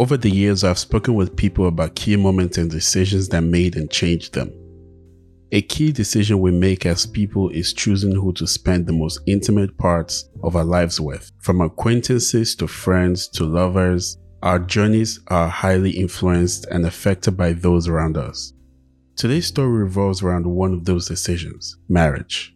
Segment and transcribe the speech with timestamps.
[0.00, 3.90] Over the years, I've spoken with people about key moments and decisions that made and
[3.90, 4.52] changed them.
[5.50, 9.76] A key decision we make as people is choosing who to spend the most intimate
[9.76, 11.30] parts of our lives with.
[11.40, 17.88] From acquaintances to friends to lovers, our journeys are highly influenced and affected by those
[17.88, 18.52] around us.
[19.18, 22.54] Today's story revolves around one of those decisions marriage.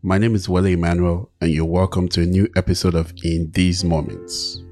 [0.00, 3.82] My name is Wale Emmanuel, and you're welcome to a new episode of In These
[3.82, 4.62] Moments.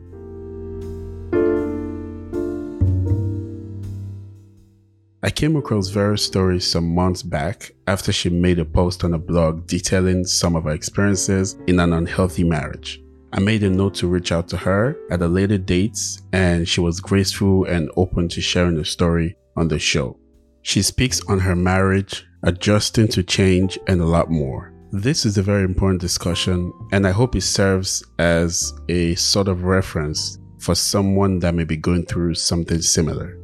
[5.25, 9.19] I came across Vera's story some months back after she made a post on a
[9.19, 13.03] blog detailing some of her experiences in an unhealthy marriage.
[13.33, 15.99] I made a note to reach out to her at a later date,
[16.33, 20.21] and she was graceful and open to sharing the story on the show.
[20.67, 24.73] She speaks on her marriage, adjusting to change, and a lot more.
[24.93, 29.65] This is a very important discussion, and I hope it serves as a sort of
[29.65, 33.39] reference for someone that may be going through something similar.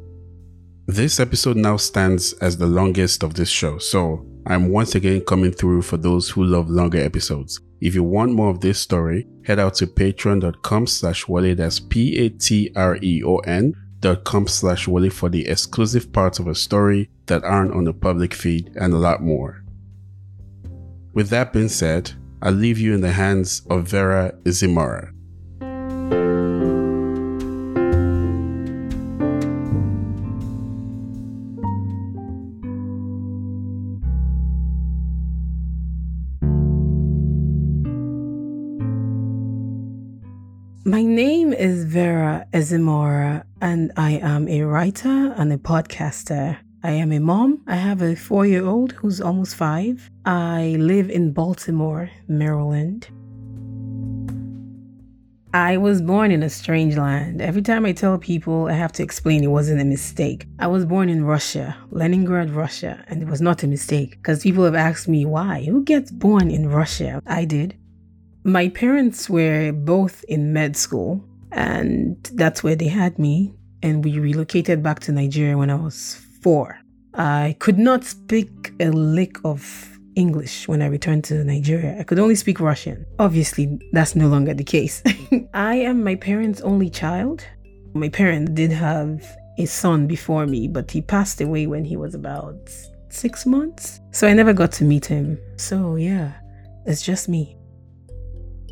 [0.87, 5.53] This episode now stands as the longest of this show, so I'm once again coming
[5.53, 7.61] through for those who love longer episodes.
[7.83, 13.75] If you want more of this story, head out to patreon.com slash wale, that's P-A-T-R-E-O-N
[14.01, 17.93] dot com slash wale for the exclusive parts of a story that aren't on the
[17.93, 19.63] public feed and a lot more.
[21.13, 25.13] With that being said, I leave you in the hands of Vera Ezimora.
[40.83, 46.57] My name is Vera Ezimora, and I am a writer and a podcaster.
[46.85, 47.65] I am a mom.
[47.67, 50.09] I have a four year old who's almost five.
[50.25, 53.09] I live in Baltimore, Maryland.
[55.53, 57.43] I was born in a strange land.
[57.43, 60.47] Every time I tell people, I have to explain it wasn't a mistake.
[60.61, 64.65] I was born in Russia, Leningrad, Russia, and it was not a mistake because people
[64.65, 65.65] have asked me why.
[65.65, 67.21] Who gets born in Russia?
[67.27, 67.77] I did.
[68.45, 73.55] My parents were both in med school, and that's where they had me.
[73.83, 76.79] And we relocated back to Nigeria when I was four.
[77.15, 81.99] I could not speak a lick of English when I returned to Nigeria.
[81.99, 83.07] I could only speak Russian.
[83.19, 85.03] Obviously, that's no longer the case.
[85.55, 87.45] I am my parents' only child.
[87.95, 89.25] My parents did have
[89.59, 92.59] a son before me, but he passed away when he was about
[93.09, 94.01] six months.
[94.13, 95.39] So I never got to meet him.
[95.57, 96.33] So yeah,
[96.87, 97.57] it's just me.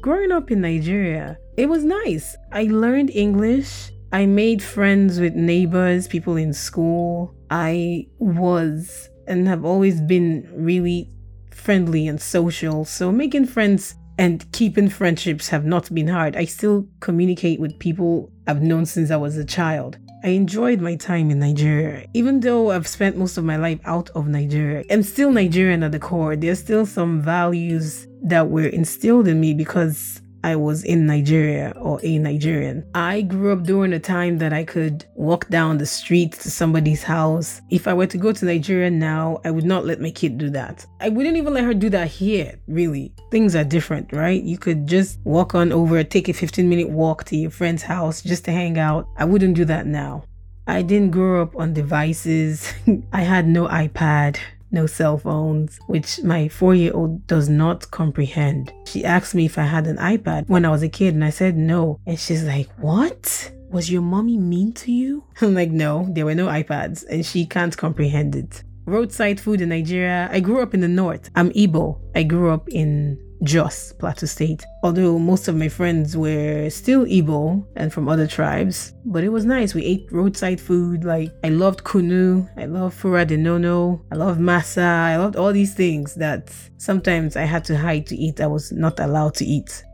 [0.01, 2.37] Growing up in Nigeria, it was nice.
[2.53, 3.91] I learned English.
[4.13, 7.35] I made friends with neighbors, people in school.
[7.51, 11.11] I was and have always been really
[11.51, 12.85] friendly and social.
[12.85, 16.37] So making friends and keeping friendships have not been hard.
[16.37, 19.99] I still communicate with people I've known since I was a child.
[20.23, 22.07] I enjoyed my time in Nigeria.
[22.15, 25.91] Even though I've spent most of my life out of Nigeria, I'm still Nigerian at
[25.91, 26.37] the core.
[26.37, 32.01] There's still some values that were instilled in me because I was in Nigeria or
[32.03, 32.87] a Nigerian.
[32.95, 37.03] I grew up during a time that I could walk down the street to somebody's
[37.03, 37.61] house.
[37.71, 40.51] If I were to go to Nigeria now, I would not let my kid do
[40.51, 40.87] that.
[41.01, 43.13] I wouldn't even let her do that here, really.
[43.31, 44.43] Things are different, right?
[44.43, 48.23] You could just walk on over, take a 15 minute walk to your friend's house
[48.23, 49.09] just to hang out.
[49.17, 50.25] I wouldn't do that now.
[50.67, 52.73] I didn't grow up on devices.
[53.13, 54.39] I had no iPad
[54.71, 58.73] no cell phones, which my four year old does not comprehend.
[58.87, 61.31] She asked me if I had an iPad when I was a kid, and I
[61.31, 62.01] said no.
[62.07, 63.53] And she's like, What?
[63.71, 65.25] Was your mommy mean to you?
[65.41, 68.63] I'm like, No, there were no iPads, and she can't comprehend it.
[68.87, 70.31] Roadside food in Nigeria.
[70.33, 71.29] I grew up in the north.
[71.37, 72.01] I'm Igbo.
[72.15, 74.65] I grew up in Jos, Plateau State.
[74.83, 79.45] Although most of my friends were still Igbo and from other tribes, but it was
[79.45, 79.75] nice.
[79.75, 81.05] We ate roadside food.
[81.05, 85.53] Like I loved kunu, I loved fura de nono, I loved masa, I loved all
[85.53, 88.41] these things that sometimes I had to hide to eat.
[88.41, 89.85] I was not allowed to eat.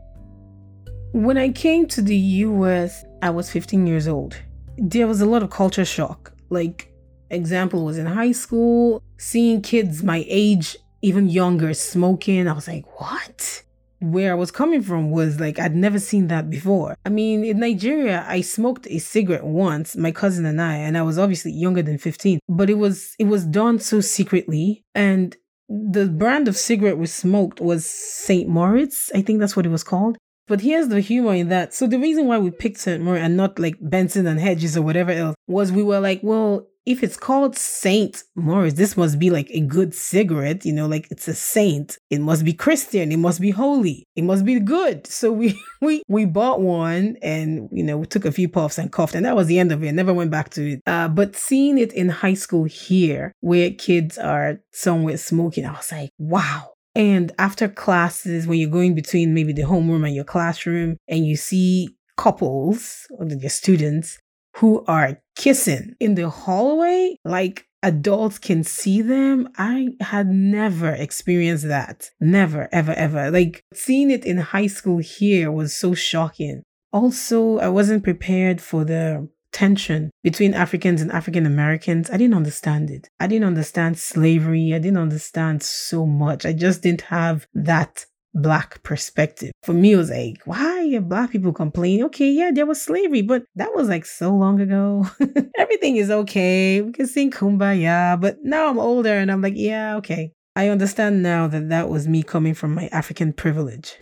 [1.11, 4.35] When I came to the US, I was 15 years old.
[4.77, 6.33] There was a lot of culture shock.
[6.49, 6.91] Like
[7.29, 12.47] example was in high school, seeing kids my age even younger smoking.
[12.47, 13.63] I was like, what?
[13.99, 16.95] Where I was coming from was like, I'd never seen that before.
[17.05, 21.01] I mean, in Nigeria, I smoked a cigarette once, my cousin and I, and I
[21.01, 24.83] was obviously younger than 15, but it was, it was done so secretly.
[24.93, 25.35] And
[25.69, 28.47] the brand of cigarette we smoked was St.
[28.47, 29.11] Moritz.
[29.15, 30.17] I think that's what it was called.
[30.47, 31.73] But here's the humor in that.
[31.73, 33.01] So the reason why we picked St.
[33.01, 36.67] Moritz and not like Benson and Hedges or whatever else was we were like, well,
[36.85, 41.07] if it's called Saint Morris, this must be like a good cigarette, you know, like
[41.09, 41.97] it's a saint.
[42.11, 43.11] It must be Christian.
[43.11, 44.05] It must be holy.
[44.15, 45.07] It must be good.
[45.07, 48.91] So we we we bought one and you know we took a few puffs and
[48.91, 49.91] coughed, and that was the end of it.
[49.93, 50.81] Never went back to it.
[50.85, 55.91] Uh, but seeing it in high school here, where kids are somewhere smoking, I was
[55.91, 56.71] like, wow.
[56.93, 61.35] And after classes, when you're going between maybe the homeroom and your classroom, and you
[61.35, 64.17] see couples or your students
[64.57, 69.49] who are kissing in the hallway, like adults can see them.
[69.57, 72.09] I had never experienced that.
[72.19, 73.29] Never, ever, ever.
[73.31, 76.63] Like seeing it in high school here was so shocking.
[76.91, 82.09] Also, I wasn't prepared for the tension between Africans and African Americans.
[82.09, 83.09] I didn't understand it.
[83.19, 84.73] I didn't understand slavery.
[84.73, 86.45] I didn't understand so much.
[86.45, 88.05] I just didn't have that
[88.35, 89.51] black perspective.
[89.63, 92.03] For me, it was like, why are black people complaining?
[92.05, 95.07] Okay, yeah, there was slavery, but that was like so long ago.
[95.57, 96.81] Everything is okay.
[96.81, 98.19] We can sing kumbaya.
[98.19, 100.33] But now I'm older and I'm like, yeah, okay.
[100.55, 103.95] I understand now that that was me coming from my African privilege.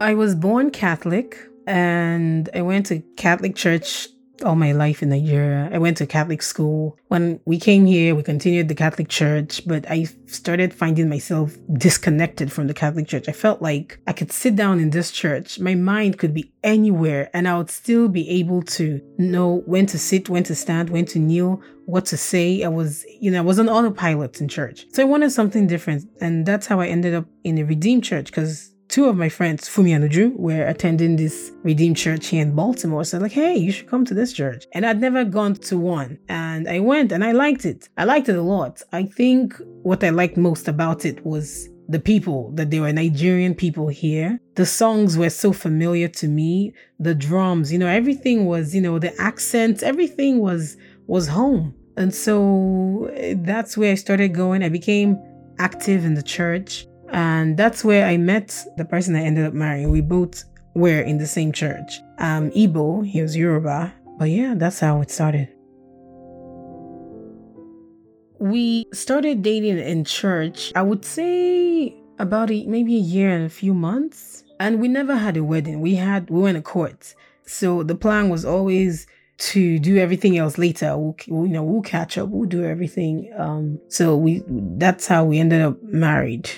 [0.00, 4.08] I was born Catholic and I went to Catholic church
[4.42, 5.68] all my life in Nigeria.
[5.72, 6.98] I went to Catholic school.
[7.08, 12.52] When we came here, we continued the Catholic church, but I started finding myself disconnected
[12.52, 13.28] from the Catholic church.
[13.28, 17.30] I felt like I could sit down in this church, my mind could be anywhere,
[17.34, 21.06] and I would still be able to know when to sit, when to stand, when
[21.06, 22.62] to kneel, what to say.
[22.62, 24.86] I was, you know, I was on autopilot in church.
[24.92, 26.04] So I wanted something different.
[26.20, 29.70] And that's how I ended up in a redeemed church because two of my friends,
[29.70, 33.04] Fumi and Uju, were attending this Redeemed Church here in Baltimore.
[33.04, 34.66] So like, hey, you should come to this church.
[34.72, 36.18] And I'd never gone to one.
[36.28, 37.88] And I went and I liked it.
[37.96, 38.82] I liked it a lot.
[38.92, 43.54] I think what I liked most about it was the people, that they were Nigerian
[43.54, 44.38] people here.
[44.56, 46.74] The songs were so familiar to me.
[47.00, 51.74] The drums, you know, everything was, you know, the accents, everything was was home.
[51.96, 54.62] And so eh, that's where I started going.
[54.62, 55.18] I became
[55.58, 56.86] active in the church.
[57.12, 59.90] And that's where I met the person I ended up marrying.
[59.90, 60.44] We both
[60.74, 62.00] were in the same church.
[62.18, 63.92] Um, Igbo, he was Yoruba.
[64.18, 65.48] But yeah, that's how it started.
[68.38, 73.50] We started dating in church, I would say about a, maybe a year and a
[73.50, 74.44] few months.
[74.58, 75.80] And we never had a wedding.
[75.80, 77.14] We had, we went to court.
[77.46, 79.06] So the plan was always
[79.38, 80.96] to do everything else later.
[80.96, 82.28] We'll, you know, we'll catch up.
[82.28, 83.32] We'll do everything.
[83.36, 86.50] Um, so we, that's how we ended up married.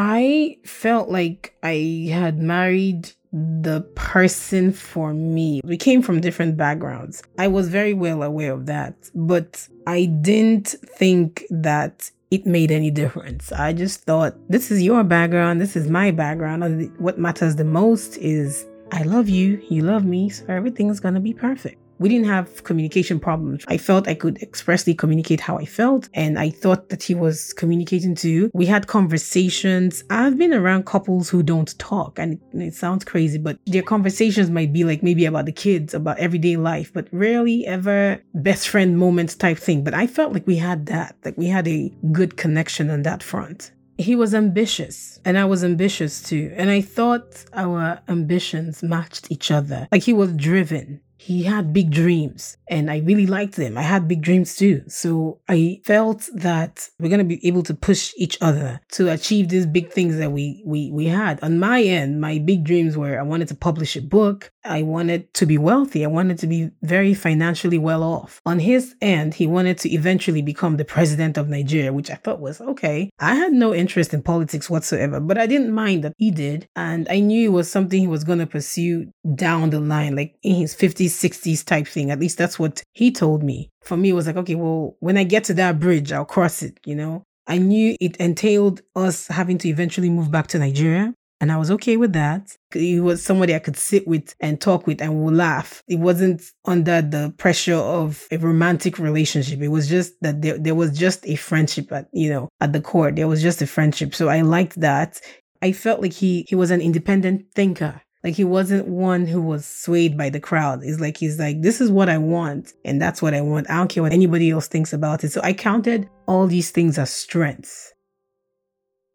[0.00, 5.60] I felt like I had married the person for me.
[5.64, 7.20] We came from different backgrounds.
[7.36, 12.92] I was very well aware of that, but I didn't think that it made any
[12.92, 13.50] difference.
[13.50, 16.92] I just thought, this is your background, this is my background.
[16.98, 21.34] What matters the most is I love you, you love me, so everything's gonna be
[21.34, 23.64] perfect we didn't have communication problems.
[23.68, 27.52] I felt I could expressly communicate how I felt, and I thought that he was
[27.52, 28.50] communicating too.
[28.54, 30.04] We had conversations.
[30.10, 34.72] I've been around couples who don't talk, and it, sounds crazy, but their conversations might
[34.72, 39.34] be like maybe about the kids, about everyday life, but rarely ever best friend moments
[39.34, 39.82] type thing.
[39.82, 43.22] But I felt like we had that, like we had a good connection on that
[43.22, 46.52] front he was ambitious and I was ambitious too.
[46.54, 49.88] And I thought our ambitions matched each other.
[49.90, 53.76] Like he was driven he had big dreams and I really liked them.
[53.76, 54.84] I had big dreams too.
[54.86, 59.48] So I felt that we're going to be able to push each other to achieve
[59.48, 61.42] these big things that we, we, we had.
[61.42, 64.52] On my end, my big dreams were I wanted to publish a book.
[64.68, 66.04] I wanted to be wealthy.
[66.04, 68.40] I wanted to be very financially well off.
[68.44, 72.40] On his end, he wanted to eventually become the president of Nigeria, which I thought
[72.40, 73.10] was okay.
[73.18, 76.68] I had no interest in politics whatsoever, but I didn't mind that he did.
[76.76, 80.36] And I knew it was something he was going to pursue down the line, like
[80.42, 82.10] in his 50s, 60s type thing.
[82.10, 83.70] At least that's what he told me.
[83.82, 86.62] For me, it was like, okay, well, when I get to that bridge, I'll cross
[86.62, 87.24] it, you know?
[87.46, 91.14] I knew it entailed us having to eventually move back to Nigeria.
[91.40, 92.56] And I was okay with that.
[92.72, 95.84] He was somebody I could sit with and talk with and we'll laugh.
[95.86, 99.60] It wasn't under the pressure of a romantic relationship.
[99.60, 102.80] It was just that there, there was just a friendship at, you know, at the
[102.80, 103.12] core.
[103.12, 104.16] There was just a friendship.
[104.16, 105.20] So I liked that.
[105.62, 108.02] I felt like he, he was an independent thinker.
[108.24, 110.80] Like he wasn't one who was swayed by the crowd.
[110.82, 113.70] It's like he's like, this is what I want, and that's what I want.
[113.70, 115.30] I don't care what anybody else thinks about it.
[115.30, 117.92] So I counted all these things as strengths.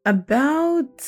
[0.06, 1.02] About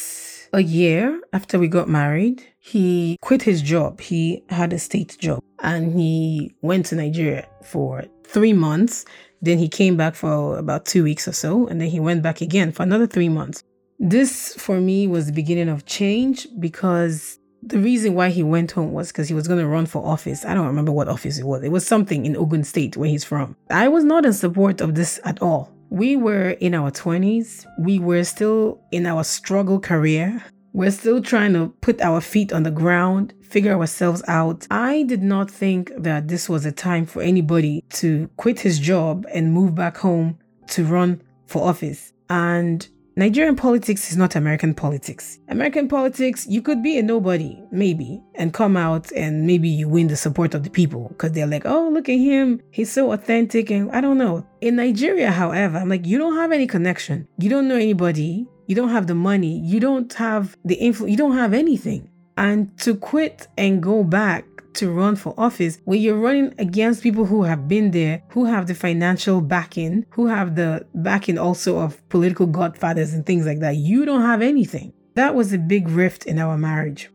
[0.55, 3.99] a year after we got married, he quit his job.
[3.99, 9.03] He had a state job and he went to Nigeria for three months.
[9.41, 12.39] Then he came back for about two weeks or so, and then he went back
[12.39, 13.63] again for another three months.
[13.99, 18.93] This for me was the beginning of change because the reason why he went home
[18.93, 20.45] was because he was going to run for office.
[20.45, 21.63] I don't remember what office it was.
[21.63, 23.57] It was something in Ogun State where he's from.
[23.69, 25.74] I was not in support of this at all.
[25.89, 27.65] We were in our 20s.
[27.79, 30.43] We were still in our struggle career.
[30.73, 34.67] We're still trying to put our feet on the ground, figure ourselves out.
[34.69, 39.25] I did not think that this was a time for anybody to quit his job
[39.33, 40.37] and move back home
[40.71, 42.11] to run for office.
[42.29, 42.85] And
[43.17, 45.39] Nigerian politics is not American politics.
[45.47, 50.07] American politics, you could be a nobody, maybe, and come out and maybe you win
[50.07, 52.61] the support of the people because they're like, oh, look at him.
[52.71, 53.71] He's so authentic.
[53.71, 54.45] And I don't know.
[54.59, 57.25] In Nigeria, however, I'm like, you don't have any connection.
[57.37, 58.47] You don't know anybody.
[58.67, 59.59] You don't have the money.
[59.59, 61.11] You don't have the influence.
[61.11, 62.09] You don't have anything.
[62.35, 67.25] And to quit and go back to run for office where you're running against people
[67.25, 72.07] who have been there, who have the financial backing, who have the backing also of
[72.09, 73.75] political godfathers and things like that.
[73.75, 74.93] You don't have anything.
[75.15, 77.09] That was a big rift in our marriage.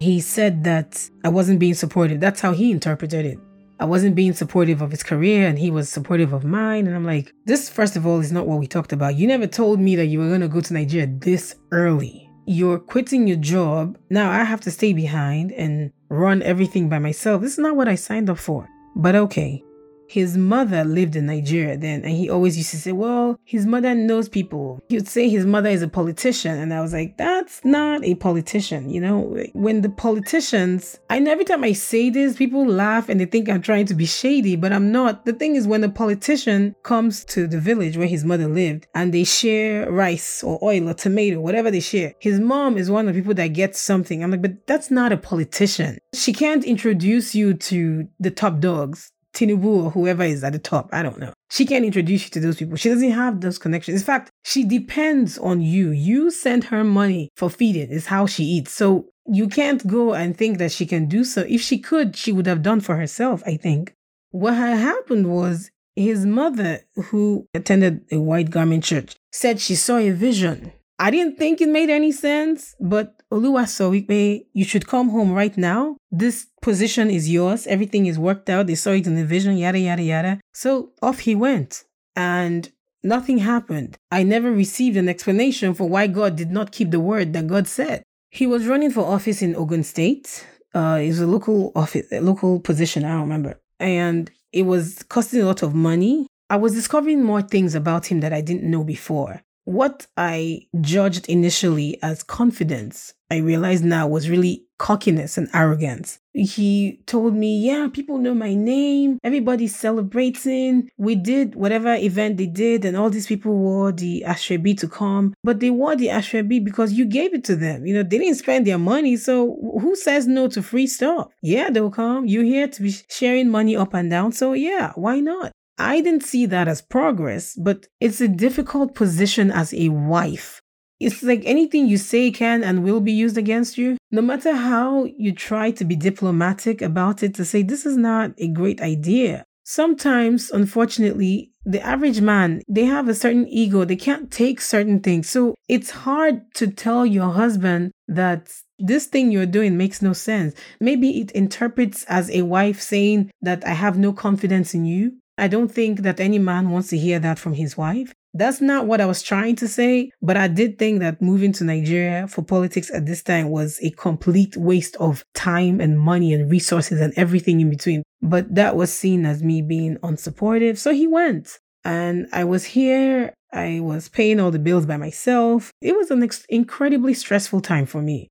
[0.00, 2.20] He said that I wasn't being supportive.
[2.20, 3.38] That's how he interpreted it.
[3.78, 6.86] I wasn't being supportive of his career and he was supportive of mine.
[6.86, 9.16] And I'm like, this, first of all, is not what we talked about.
[9.16, 12.78] You never told me that you were going to go to Nigeria this early you're
[12.78, 13.98] quitting your job.
[14.08, 17.42] Now I have to stay behind and run everything by myself.
[17.42, 18.68] This is not what I signed up for.
[18.94, 19.62] But okay,
[20.08, 23.94] his mother lived in Nigeria then, and he always used to say, Well, his mother
[23.94, 24.80] knows people.
[24.88, 26.58] He would say his mother is a politician.
[26.58, 28.90] And I was like, That's not a politician.
[28.90, 33.24] You know, when the politicians, and every time I say this, people laugh and they
[33.24, 35.24] think I'm trying to be shady, but I'm not.
[35.24, 39.12] The thing is, when a politician comes to the village where his mother lived and
[39.12, 43.14] they share rice or oil or tomato, whatever they share, his mom is one of
[43.14, 44.22] the people that gets something.
[44.22, 45.98] I'm like, But that's not a politician.
[46.14, 50.88] She can't introduce you to the top dogs Tinubu or whoever is at the top.
[50.92, 51.32] I don't know.
[51.50, 52.76] She can't introduce you to those people.
[52.76, 54.00] She doesn't have those connections.
[54.00, 55.90] In fact, she depends on you.
[55.90, 58.72] You send her money for feeding, is how she eats.
[58.72, 61.42] So you can't go and think that she can do so.
[61.48, 63.92] If she could, she would have done for herself, I think.
[64.30, 69.98] What had happened was his mother, who attended a white garment church, said she saw
[69.98, 75.32] a vision I didn't think it made any sense, but Oluwasowipe, you should come home
[75.32, 75.96] right now.
[76.10, 77.66] This position is yours.
[77.66, 78.66] Everything is worked out.
[78.66, 80.40] They saw it in the vision, yada, yada, yada.
[80.52, 81.84] So off he went.
[82.14, 82.70] And
[83.02, 83.98] nothing happened.
[84.10, 87.66] I never received an explanation for why God did not keep the word that God
[87.66, 88.02] said.
[88.30, 90.46] He was running for office in Ogun State.
[90.74, 93.04] Uh, it was a local office, a local position.
[93.04, 93.60] I don't remember.
[93.80, 96.26] And it was costing a lot of money.
[96.48, 99.42] I was discovering more things about him that I didn't know before.
[99.66, 106.20] What I judged initially as confidence, I realize now was really cockiness and arrogance.
[106.34, 109.18] He told me, Yeah, people know my name.
[109.24, 110.88] Everybody's celebrating.
[110.98, 115.34] We did whatever event they did, and all these people wore the Asoebi to come.
[115.42, 117.86] But they wore the Asoebi because you gave it to them.
[117.86, 119.16] You know, they didn't spend their money.
[119.16, 121.32] So who says no to free stuff?
[121.42, 122.26] Yeah, they'll come.
[122.26, 124.30] You're here to be sharing money up and down.
[124.30, 125.50] So yeah, why not?
[125.78, 130.62] I didn't see that as progress, but it's a difficult position as a wife.
[130.98, 133.98] It's like anything you say can and will be used against you.
[134.10, 138.32] No matter how you try to be diplomatic about it to say this is not
[138.38, 139.44] a great idea.
[139.64, 143.84] Sometimes, unfortunately, the average man, they have a certain ego.
[143.84, 145.28] They can't take certain things.
[145.28, 150.54] So it's hard to tell your husband that this thing you're doing makes no sense.
[150.80, 155.16] Maybe it interprets as a wife saying that I have no confidence in you.
[155.38, 158.12] I don't think that any man wants to hear that from his wife.
[158.32, 161.64] That's not what I was trying to say, but I did think that moving to
[161.64, 166.50] Nigeria for politics at this time was a complete waste of time and money and
[166.50, 168.02] resources and everything in between.
[168.20, 170.76] But that was seen as me being unsupportive.
[170.76, 171.58] So he went.
[171.84, 173.32] And I was here.
[173.52, 175.70] I was paying all the bills by myself.
[175.80, 178.28] It was an ex- incredibly stressful time for me.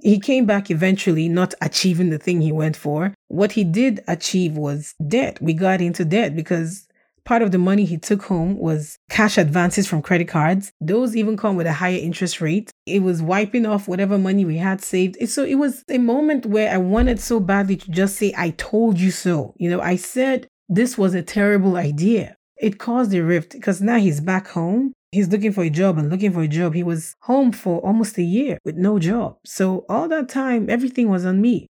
[0.00, 3.14] He came back eventually, not achieving the thing he went for.
[3.28, 5.40] What he did achieve was debt.
[5.40, 6.86] We got into debt because
[7.24, 10.72] part of the money he took home was cash advances from credit cards.
[10.80, 12.70] Those even come with a higher interest rate.
[12.86, 15.16] It was wiping off whatever money we had saved.
[15.28, 18.98] So it was a moment where I wanted so badly to just say, I told
[18.98, 19.54] you so.
[19.58, 22.36] You know, I said this was a terrible idea.
[22.56, 26.10] It caused a rift because now he's back home He's looking for a job and
[26.10, 26.74] looking for a job.
[26.74, 29.38] He was home for almost a year with no job.
[29.44, 31.66] So all that time, everything was on me.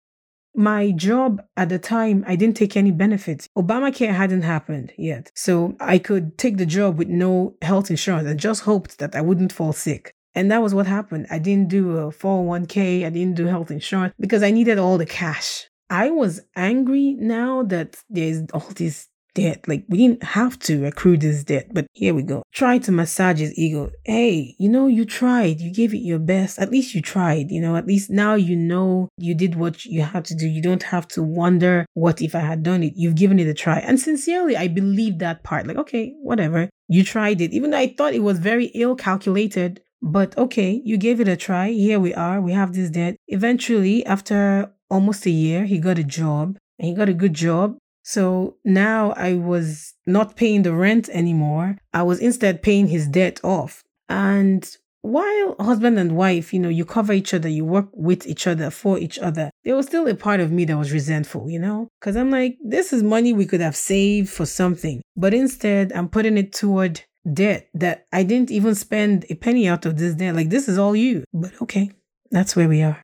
[0.56, 3.50] My job at the time, I didn't take any benefits.
[3.58, 5.32] Obamacare hadn't happened yet.
[5.36, 9.22] So I could take the job with no health insurance and just hoped that I
[9.22, 10.14] wouldn't fall sick.
[10.34, 11.28] And that was what happened.
[11.30, 15.06] I didn't do a 401k, I didn't do health insurance because I needed all the
[15.06, 15.70] cash.
[15.90, 19.68] I was angry now that there's all these debt.
[19.68, 22.42] Like we didn't have to accrue this debt, but here we go.
[22.52, 23.92] Try to massage his ego.
[24.04, 25.60] Hey, you know, you tried.
[25.62, 26.58] You gave it your best.
[26.58, 27.52] At least you tried.
[27.52, 30.48] You know, at least now you know you did what you had to do.
[30.48, 32.94] You don't have to wonder what if I had done it.
[32.96, 33.80] You've given it a try.
[33.80, 35.68] And sincerely, I believe that part.
[35.68, 36.70] Like, okay, whatever.
[36.88, 37.52] You tried it.
[37.52, 41.36] Even though I thought it was very ill calculated, but okay, you gave it a
[41.36, 41.72] try.
[41.72, 42.40] Here we are.
[42.40, 43.18] We have this debt.
[43.28, 47.78] Eventually, after almost a year, he got a job and he got a good job.
[48.08, 51.80] So now I was not paying the rent anymore.
[51.92, 53.84] I was instead paying his debt off.
[54.08, 54.64] And
[55.02, 58.70] while husband and wife, you know, you cover each other, you work with each other,
[58.70, 61.88] for each other, there was still a part of me that was resentful, you know?
[62.00, 65.02] Because I'm like, this is money we could have saved for something.
[65.18, 67.02] But instead, I'm putting it toward
[67.34, 70.36] debt that I didn't even spend a penny out of this debt.
[70.36, 71.24] Like, this is all you.
[71.34, 71.90] But okay,
[72.30, 73.02] that's where we are.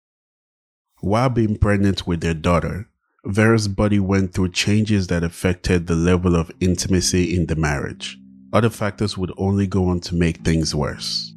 [1.00, 2.88] While being pregnant with their daughter,
[3.26, 8.18] Vera's body went through changes that affected the level of intimacy in the marriage.
[8.52, 11.34] Other factors would only go on to make things worse.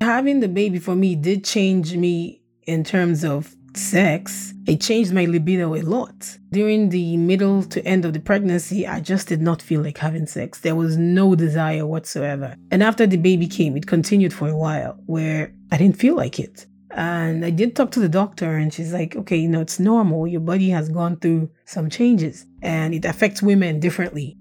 [0.00, 4.54] Having the baby for me did change me in terms of sex.
[4.68, 6.38] It changed my libido a lot.
[6.50, 10.26] During the middle to end of the pregnancy, I just did not feel like having
[10.26, 10.60] sex.
[10.60, 12.54] There was no desire whatsoever.
[12.70, 16.38] And after the baby came, it continued for a while where I didn't feel like
[16.38, 16.66] it.
[16.98, 20.26] And I did talk to the doctor, and she's like, okay, you know, it's normal.
[20.26, 24.36] Your body has gone through some changes and it affects women differently.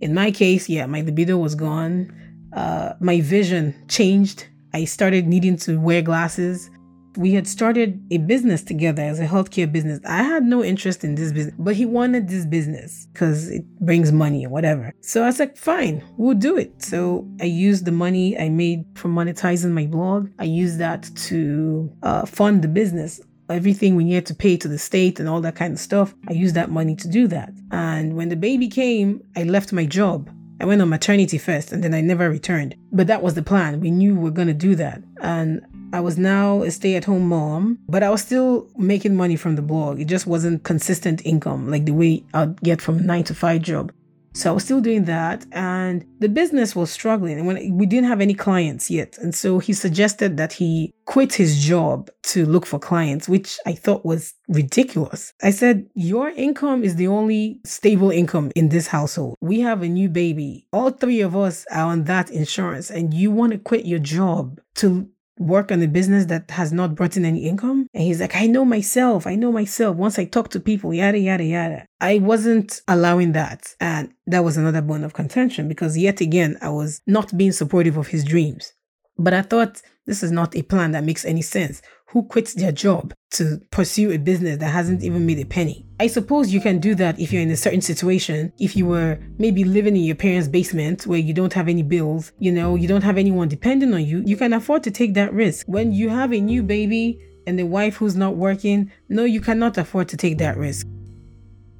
[0.00, 2.10] In my case, yeah, my libido was gone.
[2.54, 4.46] Uh, my vision changed.
[4.72, 6.70] I started needing to wear glasses
[7.18, 9.98] we had started a business together as a healthcare business.
[10.04, 14.12] I had no interest in this business, but he wanted this business because it brings
[14.12, 14.92] money or whatever.
[15.00, 16.80] So I was like, fine, we'll do it.
[16.80, 20.30] So I used the money I made from monetizing my blog.
[20.38, 23.20] I used that to uh, fund the business
[23.50, 26.14] everything we needed to pay to the state and all that kind of stuff.
[26.28, 27.50] I used that money to do that.
[27.70, 30.30] And when the baby came, I left my job.
[30.60, 32.74] I went on maternity first and then I never returned.
[32.92, 33.80] But that was the plan.
[33.80, 35.02] We knew we were going to do that.
[35.22, 39.36] And I was now a stay at home mom, but I was still making money
[39.36, 40.00] from the blog.
[40.00, 43.62] It just wasn't consistent income like the way I'd get from a nine to five
[43.62, 43.92] job.
[44.34, 47.38] So I was still doing that, and the business was struggling.
[47.38, 51.32] And when we didn't have any clients yet, and so he suggested that he quit
[51.32, 55.32] his job to look for clients, which I thought was ridiculous.
[55.42, 59.36] I said, "Your income is the only stable income in this household.
[59.40, 60.66] We have a new baby.
[60.72, 64.60] All three of us are on that insurance, and you want to quit your job
[64.76, 65.08] to
[65.38, 67.86] work on a business that has not brought in any income.
[67.94, 69.26] And he's like, I know myself.
[69.26, 69.96] I know myself.
[69.96, 71.86] Once I talk to people, yada, yada, yada.
[72.00, 73.74] I wasn't allowing that.
[73.80, 77.96] And that was another bone of contention because yet again, I was not being supportive
[77.96, 78.72] of his dreams.
[79.16, 81.82] But I thought this is not a plan that makes any sense.
[82.10, 85.87] Who quits their job to pursue a business that hasn't even made a penny?
[86.00, 88.52] I suppose you can do that if you're in a certain situation.
[88.60, 92.30] If you were maybe living in your parents' basement where you don't have any bills,
[92.38, 95.32] you know, you don't have anyone depending on you, you can afford to take that
[95.32, 95.66] risk.
[95.66, 99.76] When you have a new baby and a wife who's not working, no, you cannot
[99.76, 100.86] afford to take that risk.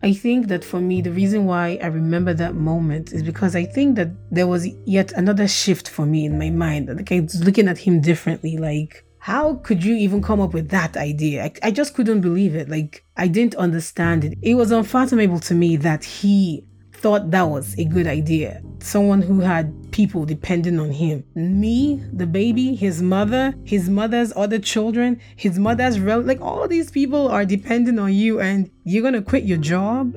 [0.02, 3.64] I think that for me, the reason why I remember that moment is because I
[3.64, 6.88] think that there was yet another shift for me in my mind.
[6.88, 8.56] Like I was looking at him differently.
[8.56, 11.44] Like, how could you even come up with that idea?
[11.44, 12.70] I, I just couldn't believe it.
[12.70, 14.38] Like, I didn't understand it.
[14.40, 16.64] It was unfathomable to me that he
[16.94, 18.62] thought that was a good idea.
[18.80, 21.24] Someone who had people depending on him.
[21.34, 26.90] Me, the baby, his mother, his mother's other children, his mother's rel like all these
[26.90, 30.16] people are depending on you and you're gonna quit your job.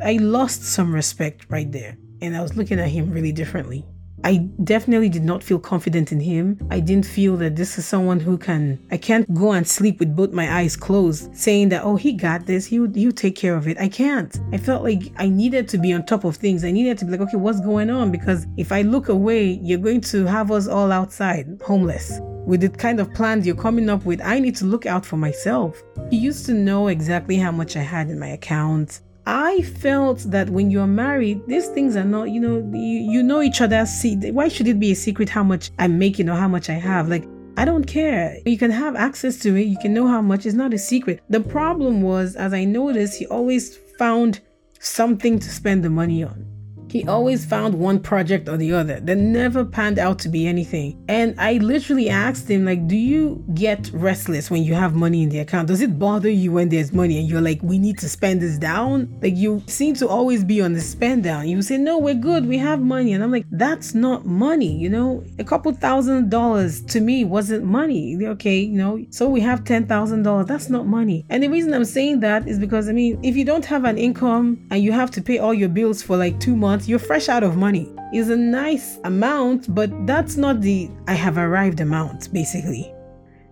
[0.00, 1.96] I lost some respect right there.
[2.20, 3.84] And I was looking at him really differently.
[4.24, 6.58] I definitely did not feel confident in him.
[6.70, 10.14] I didn't feel that this is someone who can, I can't go and sleep with
[10.14, 13.56] both my eyes closed saying that, oh, he got this, he would, he'll take care
[13.56, 13.78] of it.
[13.78, 14.38] I can't.
[14.52, 16.64] I felt like I needed to be on top of things.
[16.64, 18.10] I needed to be like, okay, what's going on?
[18.10, 22.68] Because if I look away, you're going to have us all outside, homeless with the
[22.68, 25.82] kind of plans you're coming up with, I need to look out for myself.
[26.10, 29.00] He used to know exactly how much I had in my account.
[29.26, 33.40] I felt that when you're married, these things are not, you know, you, you know
[33.40, 33.86] each other.
[33.86, 36.74] See, why should it be a secret how much I'm making or how much I
[36.74, 37.08] have?
[37.08, 37.24] Like,
[37.56, 38.38] I don't care.
[38.44, 39.66] You can have access to it.
[39.66, 40.46] You can know how much.
[40.46, 41.20] It's not a secret.
[41.28, 44.40] The problem was, as I noticed, he always found
[44.80, 46.51] something to spend the money on.
[46.92, 51.02] He always found one project or the other that never panned out to be anything.
[51.08, 55.30] And I literally asked him, like, do you get restless when you have money in
[55.30, 55.68] the account?
[55.68, 58.58] Does it bother you when there's money and you're like, we need to spend this
[58.58, 59.08] down?
[59.22, 61.48] Like, you seem to always be on the spend down.
[61.48, 62.46] You say, no, we're good.
[62.46, 63.14] We have money.
[63.14, 65.24] And I'm like, that's not money, you know?
[65.38, 68.18] A couple thousand dollars to me wasn't money.
[68.22, 70.46] Okay, you know, so we have $10,000.
[70.46, 71.24] That's not money.
[71.30, 73.96] And the reason I'm saying that is because, I mean, if you don't have an
[73.96, 77.28] income and you have to pay all your bills for like two months, you're fresh
[77.28, 77.92] out of money.
[78.12, 82.92] It's a nice amount, but that's not the I have arrived amount, basically.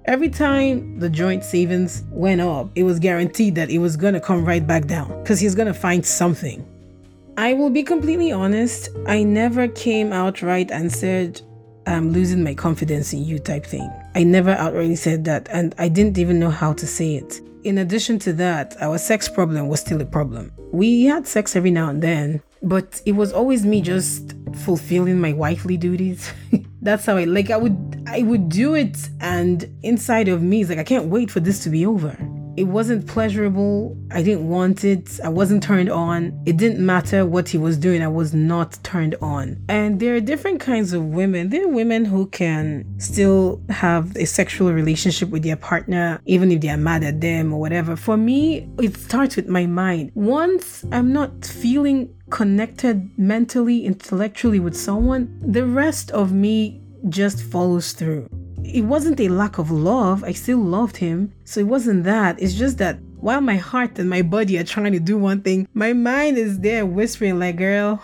[0.07, 4.21] Every time the joint savings went up, it was guaranteed that it was going to
[4.21, 6.67] come right back down because he's going to find something.
[7.37, 11.41] I will be completely honest, I never came out right and said,
[11.87, 13.91] I'm losing my confidence in you type thing.
[14.15, 17.41] I never outrightly said that, and I didn't even know how to say it.
[17.65, 20.53] In addition to that, our sex problem was still a problem.
[20.73, 25.33] We had sex every now and then, but it was always me just fulfilling my
[25.33, 26.31] wifely duties.
[26.83, 30.71] That's how I like I would I would do it and inside of me is
[30.71, 32.17] like I can't wait for this to be over.
[32.57, 33.97] It wasn't pleasurable.
[34.11, 35.21] I didn't want it.
[35.25, 36.43] I wasn't turned on.
[36.47, 38.03] It didn't matter what he was doing.
[38.03, 39.63] I was not turned on.
[39.69, 41.51] And there are different kinds of women.
[41.51, 46.61] There are women who can still have a sexual relationship with their partner, even if
[46.61, 47.97] they are mad at them or whatever.
[47.97, 50.13] For me, it starts with my mind.
[50.15, 57.93] Once I'm not feeling connected mentally, intellectually with someone, the rest of me just follows
[57.93, 58.29] through
[58.65, 60.25] it wasn't a lack of love.
[60.25, 61.33] I still loved him.
[61.45, 62.41] So it wasn't that.
[62.41, 65.69] It's just that while my heart and my body are trying to do one thing,
[65.75, 68.03] my mind is there whispering, like, girl,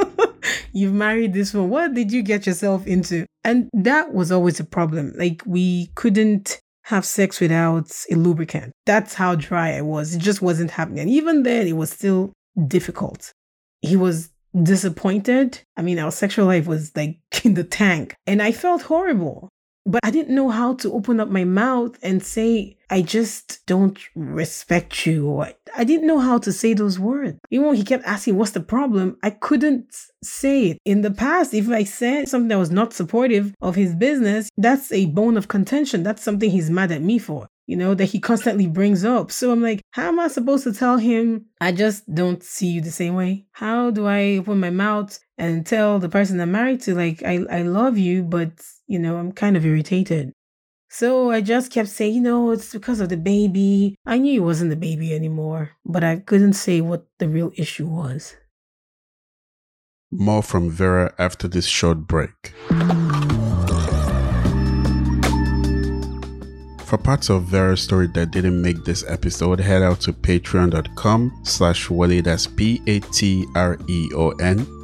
[0.72, 1.68] you've married this one.
[1.70, 3.26] What did you get yourself into?
[3.44, 5.12] And that was always a problem.
[5.16, 8.72] Like, we couldn't have sex without a lubricant.
[8.84, 10.14] That's how dry I was.
[10.14, 11.00] It just wasn't happening.
[11.00, 12.32] And even then, it was still
[12.68, 13.32] difficult.
[13.80, 14.30] He was
[14.62, 15.60] disappointed.
[15.76, 18.14] I mean, our sexual life was like in the tank.
[18.26, 19.48] And I felt horrible.
[19.86, 23.98] But I didn't know how to open up my mouth and say, I just don't
[24.16, 25.28] respect you.
[25.28, 27.38] Or I didn't know how to say those words.
[27.50, 29.16] Even when he kept asking, What's the problem?
[29.22, 30.78] I couldn't say it.
[30.84, 34.90] In the past, if I said something that was not supportive of his business, that's
[34.90, 36.02] a bone of contention.
[36.02, 39.32] That's something he's mad at me for you know, that he constantly brings up.
[39.32, 42.80] So I'm like, how am I supposed to tell him I just don't see you
[42.80, 43.46] the same way?
[43.52, 47.44] How do I open my mouth and tell the person I'm married to, like, I,
[47.50, 48.52] I love you, but,
[48.86, 50.32] you know, I'm kind of irritated.
[50.88, 53.96] So I just kept saying, you know, it's because of the baby.
[54.06, 57.86] I knew it wasn't the baby anymore, but I couldn't say what the real issue
[57.86, 58.36] was.
[60.10, 62.52] More from Vera after this short break.
[66.86, 71.90] For parts of Vera's story that didn't make this episode, head out to patreon.com slash
[71.90, 72.96] Wale, that's P-A-T-R-E-O-N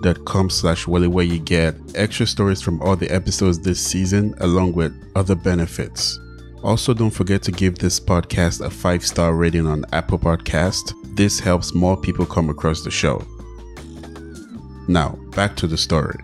[0.03, 4.35] dot com slash Wale, where you get extra stories from all the episodes this season,
[4.41, 6.19] along with other benefits.
[6.65, 10.95] Also, don't forget to give this podcast a five star rating on Apple Podcast.
[11.15, 13.25] This helps more people come across the show.
[14.89, 16.19] Now, back to the story.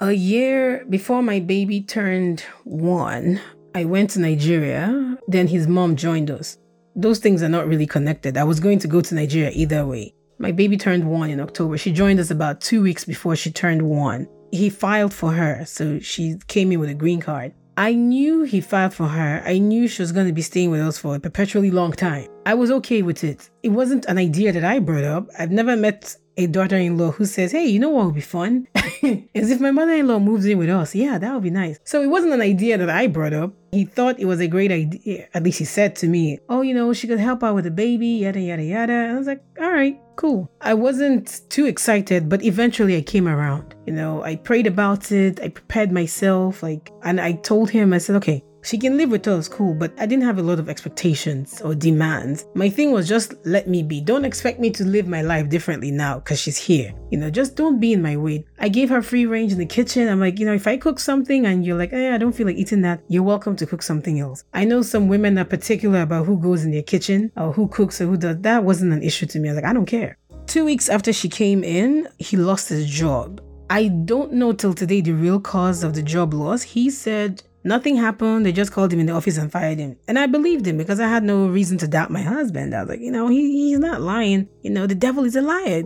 [0.00, 3.40] A year before my baby turned one,
[3.74, 5.18] I went to Nigeria.
[5.26, 6.56] Then his mom joined us.
[6.94, 8.36] Those things are not really connected.
[8.36, 10.14] I was going to go to Nigeria either way.
[10.38, 11.76] My baby turned one in October.
[11.76, 14.28] She joined us about two weeks before she turned one.
[14.52, 17.52] He filed for her, so she came in with a green card.
[17.76, 19.42] I knew he filed for her.
[19.44, 22.28] I knew she was going to be staying with us for a perpetually long time.
[22.46, 23.50] I was okay with it.
[23.64, 25.28] It wasn't an idea that I brought up.
[25.36, 28.66] I've never met a daughter-in-law who says, "Hey, you know what would be fun?
[29.34, 30.94] Is if my mother-in-law moves in with us.
[30.94, 33.52] Yeah, that would be nice." So it wasn't an idea that I brought up.
[33.72, 35.28] He thought it was a great idea.
[35.34, 37.70] At least he said to me, "Oh, you know, she could help out with the
[37.70, 42.28] baby, yada yada yada." And I was like, "All right, cool." I wasn't too excited,
[42.28, 43.74] but eventually I came around.
[43.86, 45.40] You know, I prayed about it.
[45.42, 49.26] I prepared myself, like, and I told him, I said, "Okay, she can live with
[49.28, 52.46] us, cool, but I didn't have a lot of expectations or demands.
[52.54, 54.00] My thing was just let me be.
[54.00, 56.92] Don't expect me to live my life differently now because she's here.
[57.10, 58.44] You know, just don't be in my way.
[58.58, 60.08] I gave her free range in the kitchen.
[60.08, 62.46] I'm like, you know, if I cook something and you're like, eh, I don't feel
[62.46, 64.44] like eating that, you're welcome to cook something else.
[64.52, 68.00] I know some women are particular about who goes in their kitchen or who cooks
[68.00, 68.38] or who does.
[68.40, 69.48] That wasn't an issue to me.
[69.48, 70.18] I was like, I don't care.
[70.46, 73.42] Two weeks after she came in, he lost his job.
[73.70, 76.62] I don't know till today the real cause of the job loss.
[76.62, 78.46] He said Nothing happened.
[78.46, 79.98] They just called him in the office and fired him.
[80.08, 82.74] And I believed him because I had no reason to doubt my husband.
[82.74, 84.48] I was like, you know, he, he's not lying.
[84.62, 85.82] You know, the devil is a liar.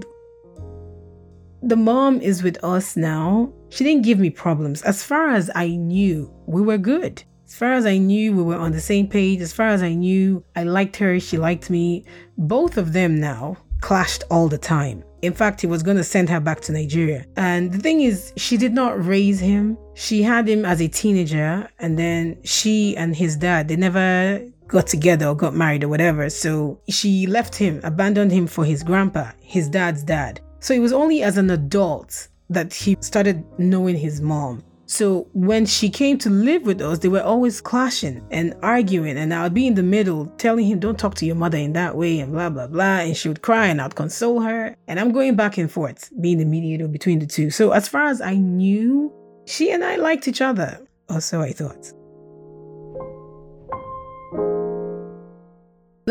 [1.61, 3.53] the mom is with us now.
[3.71, 4.83] She didn't give me problems.
[4.83, 7.25] As far as I knew, we were good.
[7.47, 9.41] As far as I knew, we were on the same page.
[9.41, 12.05] As far as I knew, I liked her, she liked me.
[12.39, 15.03] Both of them now clashed all the time.
[15.23, 17.25] In fact, he was going to send her back to Nigeria.
[17.37, 19.79] And the thing is, she did not raise him.
[19.95, 24.89] She had him as a teenager, and then she and his dad, they never got
[24.89, 26.29] together or got married or whatever.
[26.29, 30.41] So she left him, abandoned him for his grandpa, his dad's dad.
[30.59, 34.65] So it was only as an adult that he started knowing his mom.
[34.93, 39.33] So when she came to live with us, they were always clashing and arguing, and
[39.33, 41.97] I would be in the middle telling him, Don't talk to your mother in that
[41.97, 42.99] way, and blah, blah, blah.
[42.99, 44.77] And she would cry, and I'd console her.
[44.87, 47.51] And I'm going back and forth, being the mediator between the two.
[47.51, 49.11] So as far as I knew,
[49.47, 51.91] she and I liked each other, or so I thought.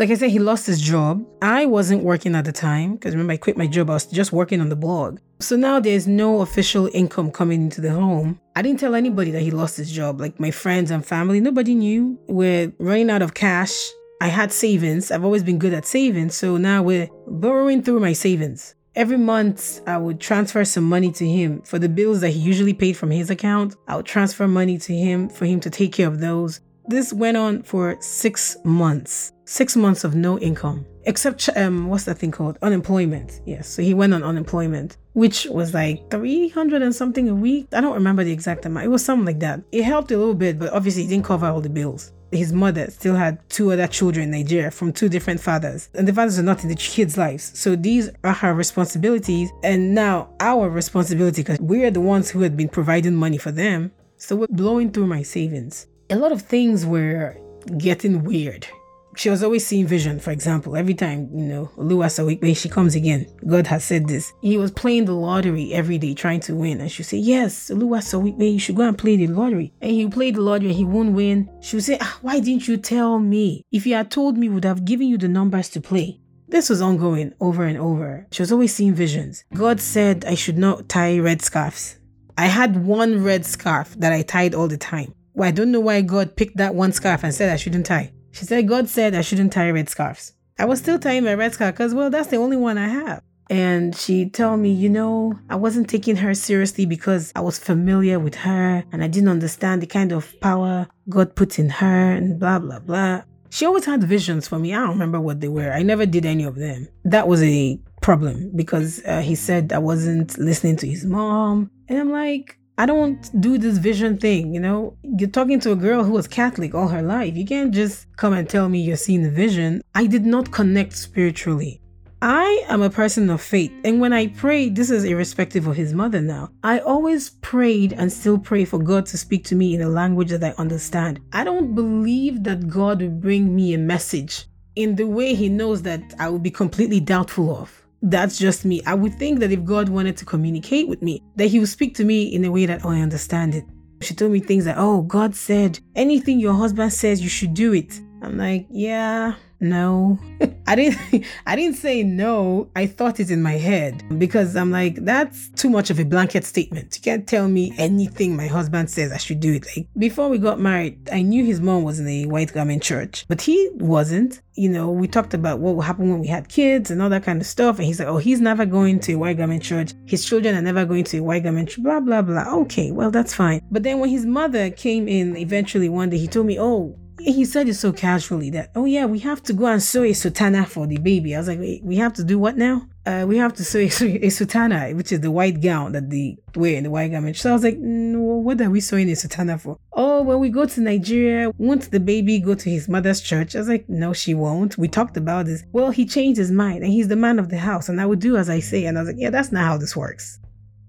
[0.02, 1.24] Like I said, he lost his job.
[1.42, 3.88] I wasn't working at the time because remember, I quit my job.
[3.88, 5.20] I was just working on the blog.
[5.38, 8.40] So now there's no official income coming into the home.
[8.56, 11.38] I didn't tell anybody that he lost his job, like my friends and family.
[11.38, 12.18] Nobody knew.
[12.26, 13.72] We're running out of cash.
[14.20, 15.12] I had savings.
[15.12, 16.30] I've always been good at saving.
[16.30, 18.74] So now we're borrowing through my savings.
[18.96, 22.74] Every month, I would transfer some money to him for the bills that he usually
[22.74, 23.76] paid from his account.
[23.86, 26.60] I would transfer money to him for him to take care of those.
[26.88, 32.16] This went on for six months six months of no income, except um, what's that
[32.16, 32.56] thing called?
[32.62, 33.42] Unemployment.
[33.44, 33.68] Yes.
[33.68, 37.68] So he went on unemployment, which was like 300 and something a week.
[37.72, 38.86] I don't remember the exact amount.
[38.86, 39.60] It was something like that.
[39.70, 42.12] It helped a little bit, but obviously it didn't cover all the bills.
[42.32, 46.14] His mother still had two other children in Nigeria from two different fathers, and the
[46.14, 47.52] fathers are not in the kids' lives.
[47.58, 52.40] So these are her responsibilities, and now our responsibility because we are the ones who
[52.40, 53.92] had been providing money for them.
[54.16, 55.88] So we're blowing through my savings.
[56.08, 57.36] A lot of things were
[57.76, 58.66] getting weird
[59.14, 60.76] she was always seeing vision, for example.
[60.76, 63.26] Every time, you know, Lua Sawikbe, she comes again.
[63.46, 64.32] God has said this.
[64.40, 66.80] He was playing the lottery every day, trying to win.
[66.80, 69.72] And she would say, Yes, Lua Sawikbe, you should go and play the lottery.
[69.80, 71.50] And he played the lottery, and he won't win.
[71.60, 73.64] She would say, ah, Why didn't you tell me?
[73.70, 76.20] If you had told me, would have given you the numbers to play.
[76.48, 78.26] This was ongoing over and over.
[78.30, 79.44] She was always seeing visions.
[79.54, 81.98] God said I should not tie red scarves.
[82.36, 85.14] I had one red scarf that I tied all the time.
[85.32, 88.12] Well, I don't know why God picked that one scarf and said I shouldn't tie.
[88.32, 90.32] She said, God said I shouldn't tie red scarves.
[90.58, 93.22] I was still tying my red scarf because, well, that's the only one I have.
[93.50, 98.18] And she told me, you know, I wasn't taking her seriously because I was familiar
[98.18, 102.38] with her and I didn't understand the kind of power God put in her and
[102.38, 103.22] blah, blah, blah.
[103.50, 104.72] She always had visions for me.
[104.72, 105.70] I don't remember what they were.
[105.70, 106.88] I never did any of them.
[107.04, 111.70] That was a problem because uh, he said I wasn't listening to his mom.
[111.88, 114.96] And I'm like, I don't do this vision thing, you know?
[115.02, 117.36] You're talking to a girl who was Catholic all her life.
[117.36, 119.82] You can't just come and tell me you're seeing the vision.
[119.94, 121.80] I did not connect spiritually.
[122.22, 125.92] I am a person of faith, and when I pray, this is irrespective of his
[125.92, 126.50] mother now.
[126.62, 130.30] I always prayed and still pray for God to speak to me in a language
[130.30, 131.18] that I understand.
[131.32, 135.82] I don't believe that God will bring me a message in the way he knows
[135.82, 138.82] that I will be completely doubtful of that's just me.
[138.84, 141.94] I would think that if God wanted to communicate with me, that He would speak
[141.96, 143.64] to me in a way that I understand it.
[144.00, 147.72] She told me things like, oh, God said, anything your husband says, you should do
[147.72, 148.00] it.
[148.20, 150.18] I'm like, yeah, no.
[150.66, 152.68] I didn't I didn't say no.
[152.76, 156.44] I thought it in my head because I'm like that's too much of a blanket
[156.44, 156.96] statement.
[156.96, 159.66] You can't tell me anything my husband says I should do it.
[159.76, 163.24] Like before we got married, I knew his mom was in a white garment church,
[163.28, 164.40] but he wasn't.
[164.54, 167.22] You know, we talked about what will happen when we had kids and all that
[167.22, 167.78] kind of stuff.
[167.78, 169.94] And he's like, oh, he's never going to a white garment church.
[170.04, 172.54] His children are never going to a white garment church, blah, blah, blah.
[172.60, 173.62] Okay, well, that's fine.
[173.70, 177.44] But then when his mother came in eventually one day, he told me, oh, he
[177.44, 180.66] said it so casually that, oh yeah, we have to go and sew a sutana
[180.66, 181.34] for the baby.
[181.34, 182.88] I was like, wait, we have to do what now?
[183.04, 183.86] Uh, we have to sew a,
[184.90, 187.36] a which is the white gown that they wear in the white garment.
[187.36, 189.78] So I was like, no, what are we sewing a sutana for?
[189.92, 193.56] Oh, when we go to Nigeria, won't the baby go to his mother's church?
[193.56, 194.78] I was like, no, she won't.
[194.78, 195.64] We talked about this.
[195.72, 198.20] Well, he changed his mind and he's the man of the house and I would
[198.20, 198.84] do as I say.
[198.84, 200.38] And I was like, yeah, that's not how this works.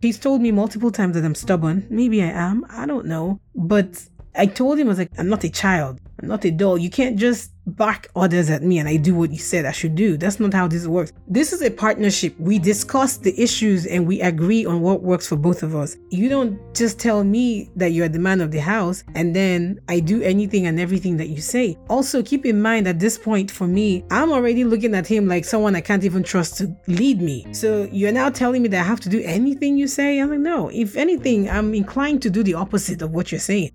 [0.01, 1.87] He's told me multiple times that I'm stubborn.
[1.89, 2.65] Maybe I am.
[2.69, 3.39] I don't know.
[3.55, 5.99] But I told him, I was like, I'm not a child.
[6.21, 6.77] I'm not a doll.
[6.77, 9.95] You can't just bark orders at me and I do what you said I should
[9.95, 10.17] do.
[10.17, 11.13] That's not how this works.
[11.27, 12.37] This is a partnership.
[12.39, 15.95] We discuss the issues and we agree on what works for both of us.
[16.09, 19.99] You don't just tell me that you're the man of the house and then I
[19.99, 21.77] do anything and everything that you say.
[21.89, 25.45] Also, keep in mind at this point for me, I'm already looking at him like
[25.45, 27.45] someone I can't even trust to lead me.
[27.53, 30.19] So you're now telling me that I have to do anything you say?
[30.19, 30.69] I'm like, no.
[30.69, 33.71] If anything, I'm inclined to do the opposite of what you're saying.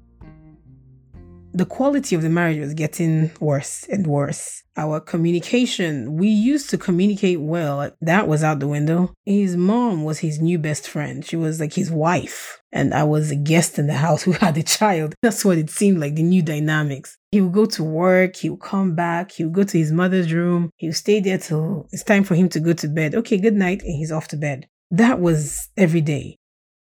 [1.53, 4.63] The quality of the marriage was getting worse and worse.
[4.77, 7.91] Our communication, we used to communicate well.
[8.01, 9.13] That was out the window.
[9.25, 11.25] His mom was his new best friend.
[11.25, 12.61] She was like his wife.
[12.71, 15.15] And I was a guest in the house who had a child.
[15.23, 17.17] That's what it seemed like the new dynamics.
[17.33, 20.33] He would go to work, he would come back, he would go to his mother's
[20.33, 23.15] room, he would stay there till it's time for him to go to bed.
[23.15, 24.67] Okay, good night, and he's off to bed.
[24.91, 26.39] That was every day.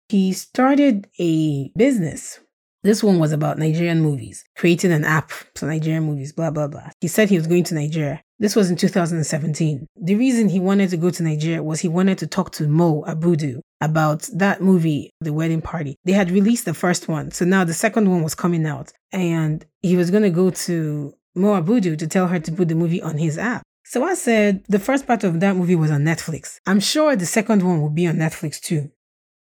[0.09, 2.39] He started a business
[2.83, 6.89] this one was about Nigerian movies, creating an app for Nigerian movies, blah, blah, blah.
[6.99, 8.21] He said he was going to Nigeria.
[8.39, 9.87] This was in 2017.
[9.95, 13.03] The reason he wanted to go to Nigeria was he wanted to talk to Mo
[13.07, 15.95] Abudu about that movie, The Wedding Party.
[16.03, 18.91] They had released the first one, so now the second one was coming out.
[19.13, 22.75] And he was going to go to Mo Abudu to tell her to put the
[22.75, 23.63] movie on his app.
[23.85, 26.57] So I said the first part of that movie was on Netflix.
[26.65, 28.91] I'm sure the second one will be on Netflix too.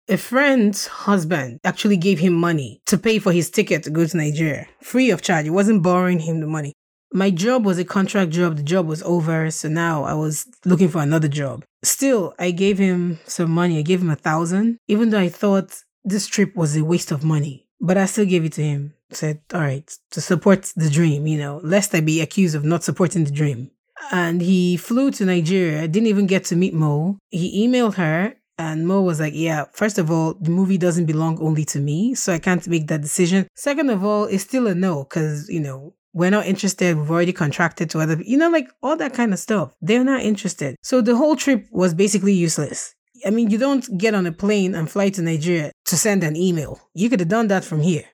[0.07, 4.17] A friend's husband actually gave him money to pay for his ticket to go to
[4.17, 5.47] Nigeria, free of charge.
[5.47, 6.73] It wasn't borrowing him the money.
[7.11, 8.55] My job was a contract job.
[8.57, 9.49] The job was over.
[9.49, 11.65] So now I was looking for another job.
[11.83, 13.79] Still, I gave him some money.
[13.79, 17.23] I gave him a thousand, even though I thought this trip was a waste of
[17.23, 17.65] money.
[17.81, 18.93] But I still gave it to him.
[19.09, 22.83] Said, all right, to support the dream, you know, lest I be accused of not
[22.83, 23.71] supporting the dream.
[24.11, 25.87] And he flew to Nigeria.
[25.87, 27.17] Didn't even get to meet Mo.
[27.31, 31.39] He emailed her and Mo was like, Yeah, first of all, the movie doesn't belong
[31.41, 33.47] only to me, so I can't make that decision.
[33.55, 36.97] Second of all, it's still a no, because, you know, we're not interested.
[36.97, 39.75] We've already contracted to other, you know, like all that kind of stuff.
[39.81, 40.77] They're not interested.
[40.81, 42.95] So the whole trip was basically useless.
[43.25, 46.35] I mean, you don't get on a plane and fly to Nigeria to send an
[46.35, 46.79] email.
[46.93, 48.05] You could have done that from here.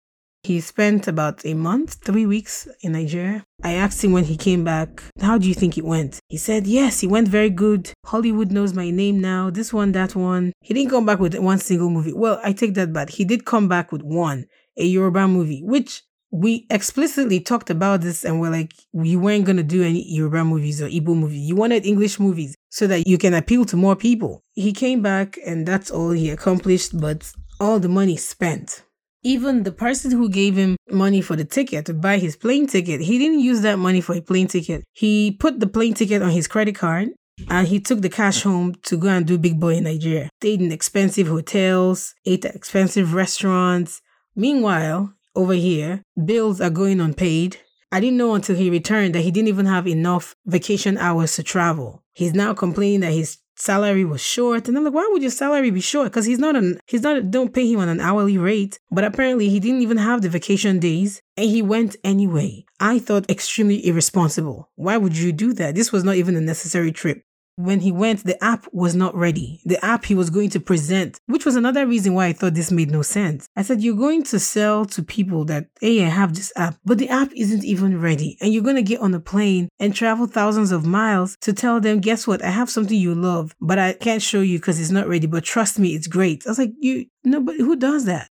[0.44, 3.44] He spent about a month, three weeks in Nigeria.
[3.64, 6.20] I asked him when he came back, How do you think it went?
[6.30, 7.92] He said, Yes, it went very good.
[8.06, 9.52] Hollywood knows my name now.
[9.52, 10.52] This one, that one.
[10.62, 12.14] He didn't come back with one single movie.
[12.14, 13.12] Well, I take that back.
[13.12, 14.46] He did come back with one,
[14.78, 16.02] a Yoruba movie, which
[16.32, 20.46] we explicitly talked about this and we're like, we weren't going to do any Yoruba
[20.46, 21.42] movies or Igbo movies.
[21.42, 24.42] You wanted English movies so that you can appeal to more people.
[24.54, 28.84] He came back and that's all he accomplished, but all the money spent.
[29.24, 33.02] Even the person who gave him money for the ticket to buy his plane ticket,
[33.02, 34.84] he didn't use that money for a plane ticket.
[34.94, 37.10] He put the plane ticket on his credit card
[37.48, 40.30] and he took the cash home to go and do big boy in Nigeria.
[40.40, 44.02] Stayed in expensive hotels, ate at expensive restaurants.
[44.36, 47.58] Meanwhile, over here, bills are going unpaid.
[47.92, 51.44] I didn't know until he returned that he didn't even have enough vacation hours to
[51.44, 52.04] travel.
[52.14, 54.68] He's now complaining that his salary was short.
[54.68, 56.08] And I'm like, why would your salary be short?
[56.08, 58.80] Because he's not an he's not don't pay him on an hourly rate.
[58.90, 62.66] But apparently he didn't even have the vacation days and he went anyway.
[62.80, 64.70] I thought extremely irresponsible.
[64.76, 65.76] Why would you do that?
[65.76, 67.24] This was not even a necessary trip
[67.56, 69.62] when he went, the app was not ready.
[69.66, 72.72] The app he was going to present, which was another reason why I thought this
[72.72, 73.48] made no sense.
[73.56, 76.98] I said, You're going to sell to people that, hey, I have this app, but
[76.98, 78.38] the app isn't even ready.
[78.42, 81.80] And you're going to get on a plane and travel thousands of miles to tell
[81.80, 82.44] them, Guess what?
[82.44, 85.28] I have something you love, but I can't show you because it's not ready.
[85.28, 86.46] But trust me, it's great.
[86.46, 88.30] I was like, You, no, but who does that?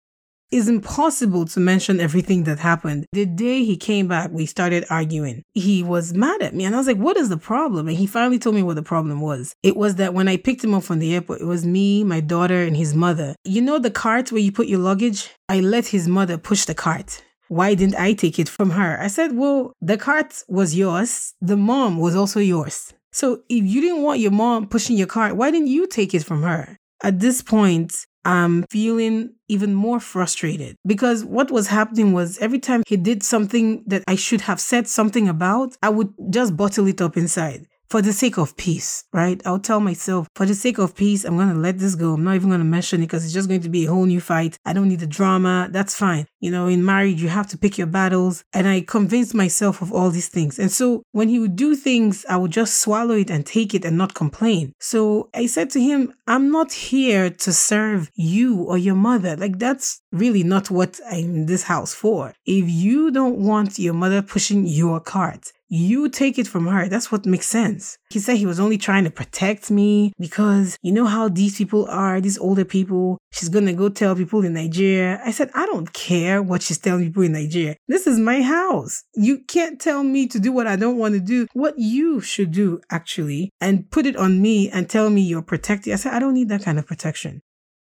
[0.51, 3.07] It's impossible to mention everything that happened.
[3.13, 5.45] The day he came back, we started arguing.
[5.55, 7.87] He was mad at me and I was like, what is the problem?
[7.87, 9.55] And he finally told me what the problem was.
[9.63, 12.19] It was that when I picked him up from the airport, it was me, my
[12.19, 13.37] daughter, and his mother.
[13.45, 15.31] You know the cart where you put your luggage?
[15.49, 17.23] I let his mother push the cart.
[17.47, 19.01] Why didn't I take it from her?
[19.01, 21.35] I said, well, the cart was yours.
[21.41, 22.93] The mom was also yours.
[23.13, 26.25] So if you didn't want your mom pushing your cart, why didn't you take it
[26.25, 26.77] from her?
[27.03, 32.83] At this point, I'm feeling even more frustrated because what was happening was every time
[32.87, 37.01] he did something that I should have said something about, I would just bottle it
[37.01, 39.43] up inside for the sake of peace, right?
[39.45, 42.15] I'll tell myself, for the sake of peace, I'm going to let this go.
[42.15, 44.07] I'm not even going to mention it because it's just going to be a whole
[44.07, 44.59] new fight.
[44.65, 45.69] I don't need the drama.
[45.71, 46.27] That's fine.
[46.39, 48.45] You know, in marriage, you have to pick your battles.
[48.53, 50.59] And I convinced myself of all these things.
[50.59, 53.85] And so when he would do things, I would just swallow it and take it
[53.85, 54.73] and not complain.
[54.79, 59.37] So I said to him, I'm not here to serve you or your mother.
[59.37, 62.35] Like, that's really not what I'm in this house for.
[62.47, 66.89] If you don't want your mother pushing your cart, you take it from her.
[66.89, 67.97] That's what makes sense.
[68.11, 71.87] He said he was only trying to protect me because you know how these people
[71.89, 73.19] are, these older people.
[73.33, 75.21] She's gonna go tell people in Nigeria.
[75.25, 77.77] I said, I don't care what she's telling people in Nigeria.
[77.87, 79.05] This is my house.
[79.15, 81.47] You can't tell me to do what I don't want to do.
[81.53, 85.93] What you should do, actually, and put it on me and tell me you're protected.
[85.93, 87.43] I said, I don't need that kind of protection.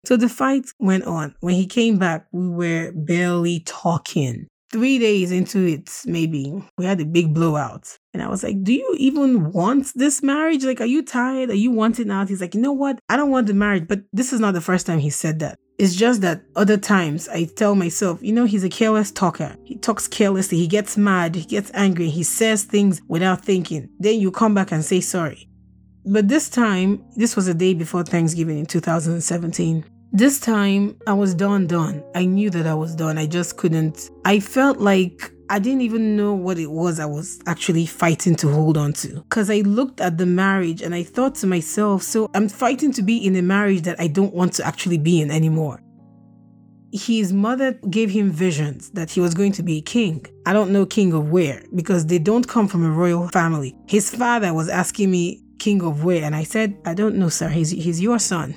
[0.06, 1.34] So the fight went on.
[1.40, 7.00] When he came back, we were barely talking three days into it, maybe, we had
[7.00, 7.98] a big blowout.
[8.12, 10.64] And I was like, Do you even want this marriage?
[10.64, 11.50] Like, are you tired?
[11.50, 12.28] Are you wanting out?
[12.28, 12.98] He's like, You know what?
[13.08, 13.86] I don't want the marriage.
[13.88, 15.58] But this is not the first time he said that.
[15.78, 19.56] It's just that other times I tell myself, you know, he's a careless talker.
[19.64, 20.56] He talks carelessly.
[20.56, 21.34] He gets mad.
[21.34, 22.08] He gets angry.
[22.08, 23.90] He says things without thinking.
[23.98, 25.48] Then you come back and say sorry.
[26.06, 29.84] But this time, this was a day before Thanksgiving in 2017.
[30.16, 32.02] This time, I was done, done.
[32.14, 33.18] I knew that I was done.
[33.18, 34.08] I just couldn't.
[34.24, 38.48] I felt like I didn't even know what it was I was actually fighting to
[38.48, 39.20] hold on to.
[39.28, 43.02] Because I looked at the marriage and I thought to myself, so I'm fighting to
[43.02, 45.82] be in a marriage that I don't want to actually be in anymore.
[46.92, 50.24] His mother gave him visions that he was going to be a king.
[50.46, 53.76] I don't know king of where because they don't come from a royal family.
[53.86, 56.22] His father was asking me, king of where?
[56.22, 57.48] And I said, I don't know, sir.
[57.48, 58.54] He's, he's your son.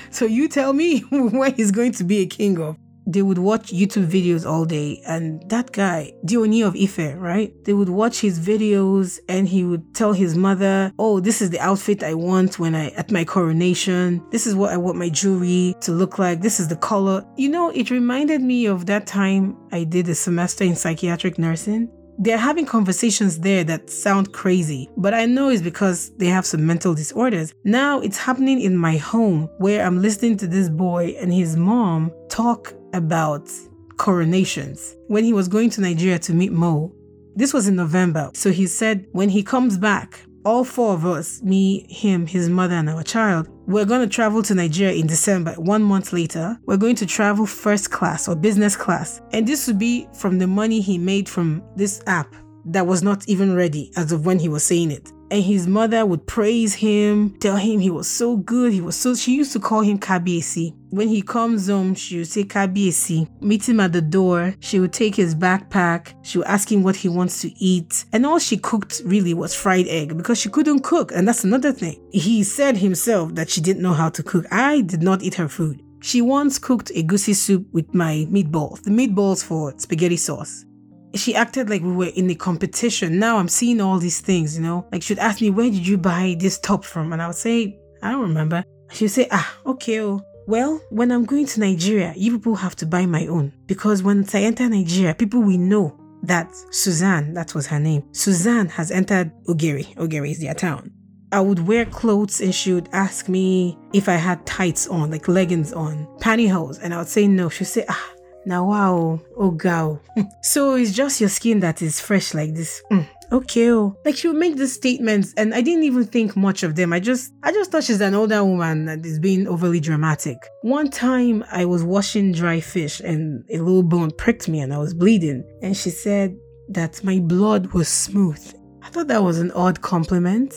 [0.10, 2.76] so you tell me where he's going to be a king of.
[3.06, 7.52] They would watch YouTube videos all day, and that guy, the Ooni of Ife, right?
[7.64, 11.58] They would watch his videos and he would tell his mother, Oh, this is the
[11.58, 14.22] outfit I want when I at my coronation.
[14.30, 16.42] This is what I want my jewelry to look like.
[16.42, 17.24] This is the color.
[17.36, 21.90] You know, it reminded me of that time I did a semester in psychiatric nursing
[22.18, 26.66] they're having conversations there that sound crazy, but I know it's because they have some
[26.66, 27.54] mental disorders.
[27.64, 32.12] Now it's happening in my home where I'm listening to this boy and his mom
[32.28, 33.50] talk about
[33.96, 34.96] coronations.
[35.08, 36.92] When he was going to Nigeria to meet Mo,
[37.34, 38.30] this was in November.
[38.34, 42.74] So he said when he comes back, all four of us, me, him, his mother,
[42.74, 45.52] and our child, we're going to travel to Nigeria in December.
[45.54, 49.20] One month later, we're going to travel first class or business class.
[49.32, 52.34] And this would be from the money he made from this app
[52.66, 56.04] that was not even ready as of when he was saying it and his mother
[56.04, 58.70] would praise him, tell him he was so good.
[58.70, 60.74] He was so, she used to call him Kabiesi.
[60.90, 64.54] When he comes home, she would say Kabiesi, meet him at the door.
[64.60, 66.12] She would take his backpack.
[66.22, 68.04] She would ask him what he wants to eat.
[68.12, 71.12] And all she cooked really was fried egg because she couldn't cook.
[71.12, 71.98] And that's another thing.
[72.12, 74.44] He said himself that she didn't know how to cook.
[74.52, 75.82] I did not eat her food.
[76.02, 80.66] She once cooked egusi soup with my meatballs, the meatballs for spaghetti sauce
[81.14, 83.18] she acted like we were in a competition.
[83.18, 84.86] Now I'm seeing all these things, you know.
[84.92, 87.12] Like she'd ask me, where did you buy this top from?
[87.12, 88.64] And I would say, I don't remember.
[88.90, 90.00] She'd say, ah, okay.
[90.00, 90.20] Oh.
[90.46, 93.52] Well, when I'm going to Nigeria, you people have to buy my own.
[93.66, 98.68] Because when I enter Nigeria, people will know that Suzanne, that was her name, Suzanne
[98.68, 99.94] has entered Ogeri.
[99.96, 100.92] Ogeri is their town.
[101.30, 105.28] I would wear clothes and she would ask me if I had tights on, like
[105.28, 106.78] leggings on, pantyhose.
[106.82, 107.48] And I would say no.
[107.48, 108.10] She'd say, ah,
[108.44, 110.00] now, wow, oh, gal.
[110.42, 112.82] so it's just your skin that is fresh like this.
[112.90, 113.96] Mm, okay, oh.
[114.04, 116.92] Like she would make these statements, and I didn't even think much of them.
[116.92, 120.36] I just, I just thought she's an older woman that is being overly dramatic.
[120.62, 124.78] One time, I was washing dry fish, and a little bone pricked me, and I
[124.78, 125.44] was bleeding.
[125.62, 126.36] And she said
[126.68, 128.54] that my blood was smooth.
[128.82, 130.54] I thought that was an odd compliment.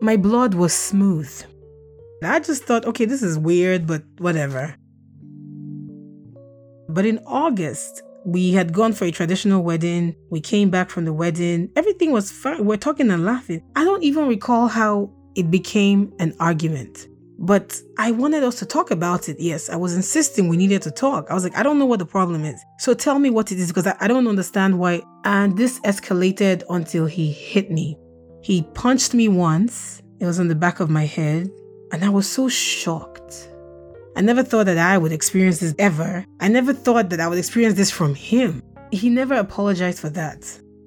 [0.00, 1.30] My blood was smooth.
[2.22, 4.74] I just thought, okay, this is weird, but whatever.
[6.88, 10.14] But in August, we had gone for a traditional wedding.
[10.30, 11.70] We came back from the wedding.
[11.76, 12.64] Everything was fine.
[12.64, 13.62] We're talking and laughing.
[13.76, 17.06] I don't even recall how it became an argument.
[17.40, 19.38] But I wanted us to talk about it.
[19.38, 21.30] Yes, I was insisting we needed to talk.
[21.30, 22.60] I was like, I don't know what the problem is.
[22.80, 25.02] So tell me what it is because I, I don't understand why.
[25.24, 27.96] And this escalated until he hit me.
[28.42, 30.02] He punched me once.
[30.20, 31.48] It was on the back of my head.
[31.92, 33.17] And I was so shocked.
[34.18, 36.26] I never thought that I would experience this ever.
[36.40, 38.64] I never thought that I would experience this from him.
[38.90, 40.44] He never apologized for that.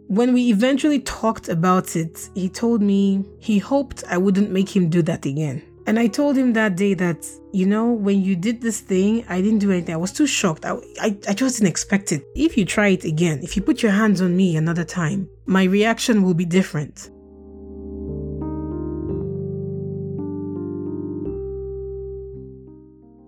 [0.07, 4.89] When we eventually talked about it, he told me he hoped I wouldn't make him
[4.89, 5.63] do that again.
[5.87, 9.39] And I told him that day that, you know, when you did this thing, I
[9.41, 9.93] didn't do anything.
[9.95, 10.65] I was too shocked.
[10.65, 12.25] I, I, I just didn't expect it.
[12.35, 15.63] If you try it again, if you put your hands on me another time, my
[15.63, 17.09] reaction will be different.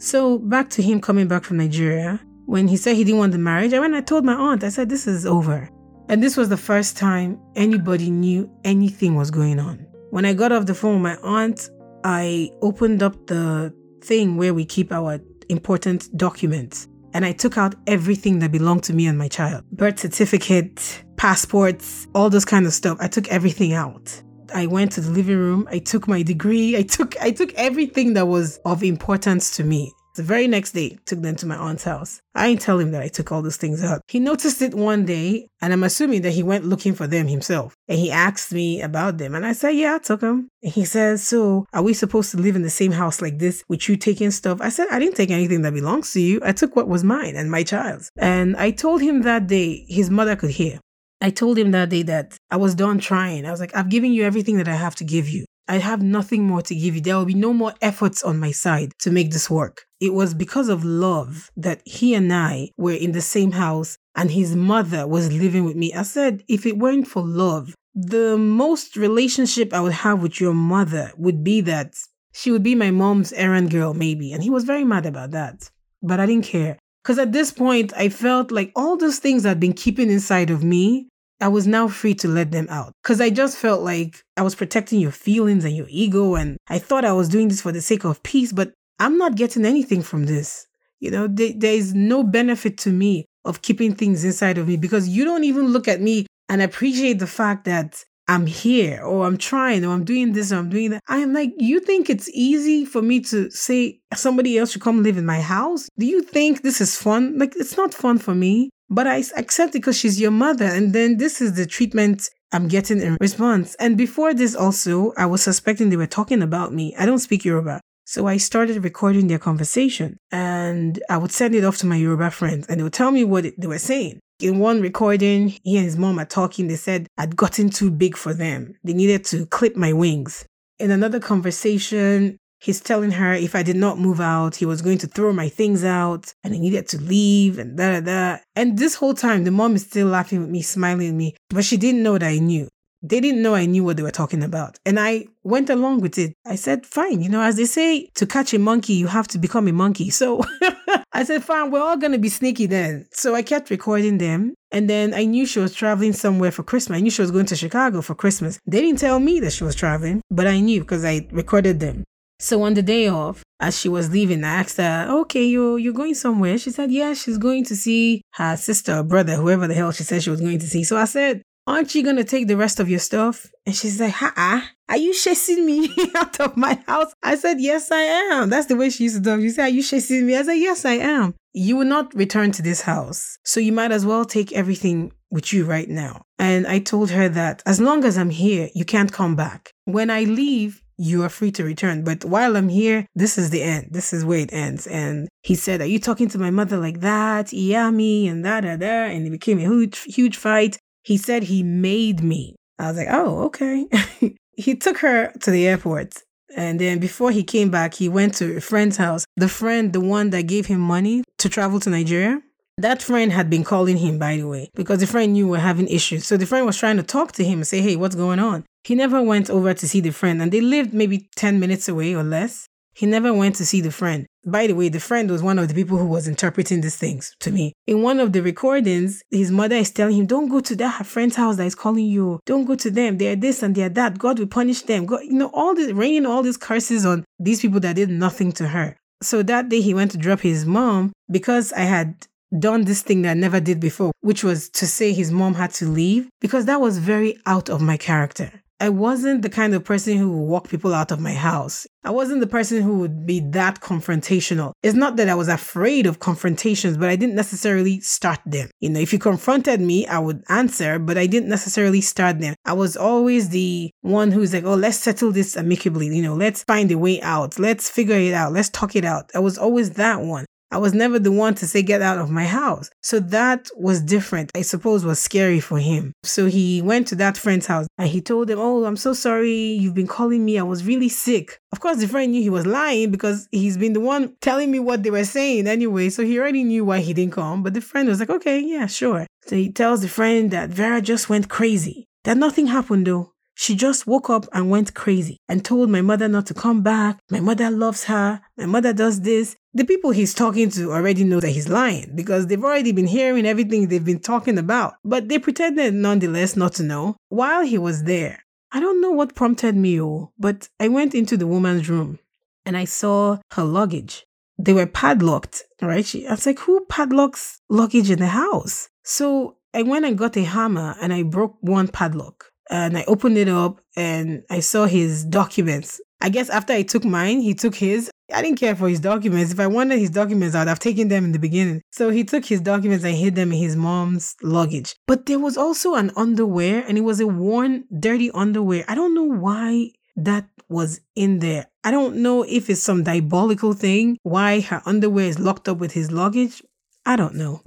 [0.04, 2.20] So back to him coming back from Nigeria.
[2.46, 4.68] When he said he didn't want the marriage, I went I told my aunt, I
[4.68, 5.70] said, This is over.
[6.10, 9.88] And this was the first time anybody knew anything was going on.
[10.10, 11.70] When I got off the phone with my aunt,
[12.04, 17.76] I opened up the thing where we keep our important documents and I took out
[17.88, 22.74] everything that belonged to me and my child birth certificate, passports, all those kind of
[22.74, 22.98] stuff.
[23.00, 24.22] I took everything out.
[24.54, 25.68] I went to the living room.
[25.72, 26.78] I took my degree.
[26.78, 29.92] I took I took everything that was of importance to me.
[30.16, 32.22] The very next day, took them to my aunt's house.
[32.36, 34.02] I didn't tell him that I took all those things out.
[34.08, 37.74] He noticed it one day, and I'm assuming that he went looking for them himself.
[37.88, 40.86] And he asked me about them, and I said, "Yeah, I took them." And he
[40.86, 43.98] says, "So, are we supposed to live in the same house like this with you
[43.98, 46.40] taking stuff?" I said, "I didn't take anything that belongs to you.
[46.44, 50.12] I took what was mine and my child's." And I told him that day his
[50.12, 50.80] mother could hear.
[51.24, 53.46] I told him that day that I was done trying.
[53.46, 55.46] I was like, I've given you everything that I have to give you.
[55.70, 57.02] I have nothing more to give you.
[57.02, 59.86] There will be no more efforts on my side to make this work.
[60.02, 64.30] it was because of love that he and I were in the same house and
[64.30, 65.94] his mother was living with me.
[65.94, 70.54] I said, if it weren't for love, the most relationship I would have with your
[70.54, 71.96] mother would be that
[72.34, 74.34] she would be my mom's errand girl, maybe.
[74.34, 75.70] And he was very mad about that.
[76.02, 76.78] But I didn't care.
[77.02, 80.64] Because at this point, I felt like all those things I'd been keeping inside of
[80.64, 81.08] me,
[81.44, 82.94] I was now free to let them out.
[83.04, 86.36] Because I just felt like I was protecting your feelings and your ego.
[86.36, 89.36] And I thought I was doing this for the sake of peace, but I'm not
[89.36, 90.66] getting anything from this.
[91.02, 94.78] You know, there, there is no benefit to me of keeping things inside of me
[94.78, 99.26] because you don't even look at me and appreciate the fact that I'm here or
[99.26, 101.02] I'm trying or I'm doing this or I'm doing that.
[101.10, 105.04] I am like, you think it's easy for me to say somebody else should come
[105.04, 105.90] live in my house?
[106.00, 107.38] Do you think this is fun?
[107.38, 110.66] Like, it's not fun for me, but I accept it because she's your mother.
[110.66, 113.76] And then this is the treatment I'm getting in response.
[113.80, 116.96] And before this, also, I was suspecting they were talking about me.
[116.98, 117.82] I don't speak Yoruba.
[118.06, 122.32] So I started recording their conversation and I would send it off to my Yoruba
[122.32, 124.20] friends and they would tell me what they were saying.
[124.40, 126.68] In one recording, he and his mom are talking.
[126.68, 128.76] They said I'd gotten too big for them.
[128.84, 130.46] They needed to clip my wings.
[130.80, 134.98] In another conversation, he's telling her if I did not move out, he was going
[135.00, 138.38] to throw my things out and I needed to leave and da da da.
[138.56, 141.66] And this whole time, the mom is still laughing with me, smiling at me, but
[141.66, 142.70] she didn't know that I knew.
[143.06, 144.80] They didn't know I knew what they were talking about.
[144.86, 146.34] And I went along with it.
[146.46, 147.22] I said, fine.
[147.22, 150.10] You know, as they say, to catch a monkey, you have to become a monkey.
[150.10, 150.42] So
[151.12, 153.06] I said, fine, we're all going to be sneaky then.
[153.12, 154.54] So I kept recording them.
[154.72, 156.98] And then I knew she was traveling somewhere for Christmas.
[156.98, 158.58] I knew she was going to Chicago for Christmas.
[158.66, 162.06] They didn't tell me that she was traveling, but I knew because I recorded them.
[162.44, 165.94] So on the day off, as she was leaving, I asked her, "Okay, you you're
[165.94, 169.74] going somewhere?" She said, "Yeah, she's going to see her sister or brother, whoever the
[169.74, 172.48] hell she said she was going to see." So I said, aren't you gonna take
[172.48, 173.50] the rest of your stuff?
[173.66, 177.14] And she's like, ha are you chasing me out of my house?
[177.24, 178.50] I said, yes, I am.
[178.50, 179.40] That's the way she used to talk.
[179.40, 180.36] You say, are you chasing me?
[180.36, 181.34] I said, yes, I am.
[181.54, 183.38] You will not return to this house.
[183.46, 186.24] So you might as well take everything with you right now.
[186.38, 189.72] And I told her that as long as I'm here, you can't come back.
[189.86, 192.04] When I leave, you are free to return.
[192.04, 193.90] But while I'm here, this is the end.
[193.92, 194.88] This is where it ends.
[194.88, 197.54] And he said, Are you talking to my mother like that?
[197.54, 199.06] Yeah, me and da da da.
[199.06, 200.78] And it became a huge, huge fight.
[201.04, 202.56] He said he made me.
[202.80, 203.88] I was like, oh, okay.
[204.54, 206.16] he took her to the airport.
[206.56, 209.26] And then before he came back, he went to a friend's house.
[209.36, 212.42] The friend, the one that gave him money to travel to Nigeria,
[212.78, 215.60] that friend had been calling him, by the way, because the friend knew we we're
[215.60, 216.26] having issues.
[216.26, 218.66] So the friend was trying to talk to him and say, hey, what's going on?
[218.84, 222.16] He never went over to see the friend, and they lived maybe 10 minutes away
[222.16, 222.68] or less.
[222.96, 224.28] He never went to see the friend.
[224.46, 227.34] By the way, the friend was one of the people who was interpreting these things
[227.40, 227.74] to me.
[227.88, 231.36] In one of the recordings, his mother is telling him, Don't go to that friend's
[231.36, 232.40] house that is calling you.
[232.46, 233.18] Don't go to them.
[233.18, 234.20] They're this and they're that.
[234.20, 235.08] God will punish them.
[235.08, 238.52] God, you know, all this raining all these curses on these people that did nothing
[238.54, 238.96] to her.
[239.24, 242.28] So that day he went to drop his mom because I had
[242.60, 245.72] done this thing that I never did before, which was to say his mom had
[245.76, 248.52] to leave because that was very out of my character.
[248.80, 251.88] I wasn't the kind of person who would walk people out of my house.
[252.04, 254.74] I wasn't the person who would be that confrontational.
[254.84, 258.70] It's not that I was afraid of confrontations, but I didn't necessarily start them.
[258.82, 262.56] You know, if you confronted me, I would answer, but I didn't necessarily start them.
[262.66, 266.08] I was always the one who's like, oh, let's settle this amicably.
[266.08, 267.58] You know, let's find a way out.
[267.58, 268.52] Let's figure it out.
[268.52, 269.32] Let's talk it out.
[269.34, 270.46] I was always that one.
[270.74, 272.90] I was never the one to say, get out of my house.
[273.02, 274.52] So that was different.
[274.56, 276.14] I suppose was scary for him.
[276.24, 279.54] So he went to that friend's house and he told them, Oh, I'm so sorry.
[279.54, 280.58] You've been calling me.
[280.58, 281.60] I was really sick.
[281.72, 284.80] Of course, the friend knew he was lying because he's been the one telling me
[284.80, 286.10] what they were saying anyway.
[286.10, 287.62] So he already knew why he didn't come.
[287.62, 289.28] But the friend was like, Okay, yeah, sure.
[289.46, 292.08] So he tells the friend that Vera just went crazy.
[292.24, 293.33] That nothing happened though.
[293.56, 297.20] She just woke up and went crazy and told my mother not to come back.
[297.30, 298.42] My mother loves her.
[298.58, 299.56] My mother does this.
[299.74, 303.46] The people he's talking to already know that he's lying because they've already been hearing
[303.46, 308.04] everything they've been talking about, but they pretended nonetheless not to know while he was
[308.04, 308.44] there.
[308.72, 312.20] I don't know what prompted me, oh, but I went into the woman's room
[312.66, 314.26] and I saw her luggage.
[314.58, 316.06] They were padlocked, right?
[316.06, 318.90] She, I was like, who padlocks luggage in the house?
[319.04, 323.38] So I went and got a hammer and I broke one padlock and I opened
[323.38, 326.02] it up and I saw his documents.
[326.22, 328.10] I guess after I took mine, he took his.
[328.34, 329.52] I didn't care for his documents.
[329.52, 331.84] If I wanted his documents, I'd have taken them in the beginning.
[331.92, 334.96] So he took his documents and hid them in his mom's luggage.
[335.06, 338.86] But there was also an underwear and it was a worn, dirty underwear.
[338.88, 341.68] I don't know why that was in there.
[341.84, 345.92] I don't know if it's some diabolical thing, why her underwear is locked up with
[345.92, 346.64] his luggage.
[347.06, 347.62] I don't know.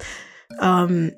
[0.59, 1.13] Um,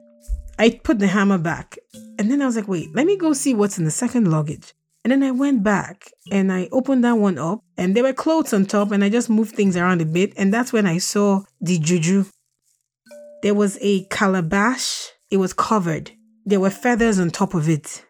[0.58, 1.78] I put the hammer back
[2.18, 4.74] and then I was like, wait, let me go see what's in the second luggage.
[5.04, 8.52] And then I went back and I opened that one up and there were clothes
[8.52, 10.32] on top and I just moved things around a bit.
[10.36, 12.24] And that's when I saw the juju.
[13.42, 15.10] There was a calabash.
[15.30, 16.10] It was covered.
[16.44, 18.04] There were feathers on top of it.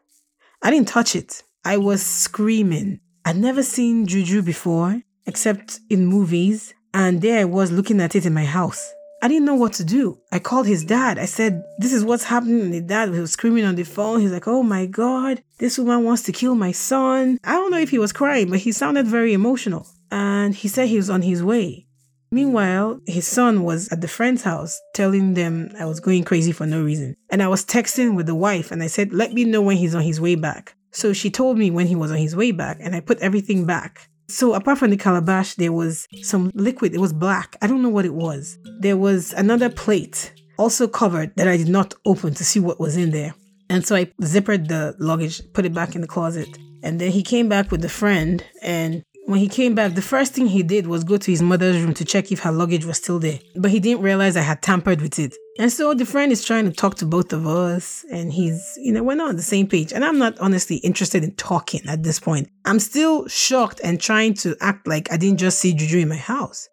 [0.62, 1.42] I didn't touch it.
[1.64, 3.00] I was screaming.
[3.24, 6.72] I'd never seen juju before, except in movies.
[6.94, 8.92] And there I was looking at it in my house.
[9.20, 10.20] I didn't know what to do.
[10.30, 11.18] I called his dad.
[11.18, 12.60] I said, This is what's happening.
[12.60, 14.20] And the dad was screaming on the phone.
[14.20, 17.38] He's like, Oh my God, this woman wants to kill my son.
[17.42, 19.88] I don't know if he was crying, but he sounded very emotional.
[20.10, 21.86] And he said he was on his way.
[22.30, 26.66] Meanwhile, his son was at the friend's house telling them I was going crazy for
[26.66, 27.16] no reason.
[27.30, 29.94] And I was texting with the wife and I said, Let me know when he's
[29.94, 30.74] on his way back.
[30.92, 33.66] So she told me when he was on his way back and I put everything
[33.66, 34.08] back.
[34.28, 36.94] So apart from the calabash, there was some liquid.
[36.94, 37.56] It was black.
[37.62, 38.58] I don't know what it was.
[38.80, 42.96] There was another plate also covered that I did not open to see what was
[42.96, 43.34] in there.
[43.70, 46.48] And so I zippered the luggage, put it back in the closet.
[46.82, 50.32] And then he came back with a friend and when he came back, the first
[50.32, 52.96] thing he did was go to his mother's room to check if her luggage was
[52.96, 53.38] still there.
[53.56, 55.36] But he didn't realize I had tampered with it.
[55.58, 58.90] And so the friend is trying to talk to both of us, and he's, you
[58.90, 59.92] know, we're not on the same page.
[59.92, 62.48] And I'm not honestly interested in talking at this point.
[62.64, 66.16] I'm still shocked and trying to act like I didn't just see Juju in my
[66.16, 66.66] house.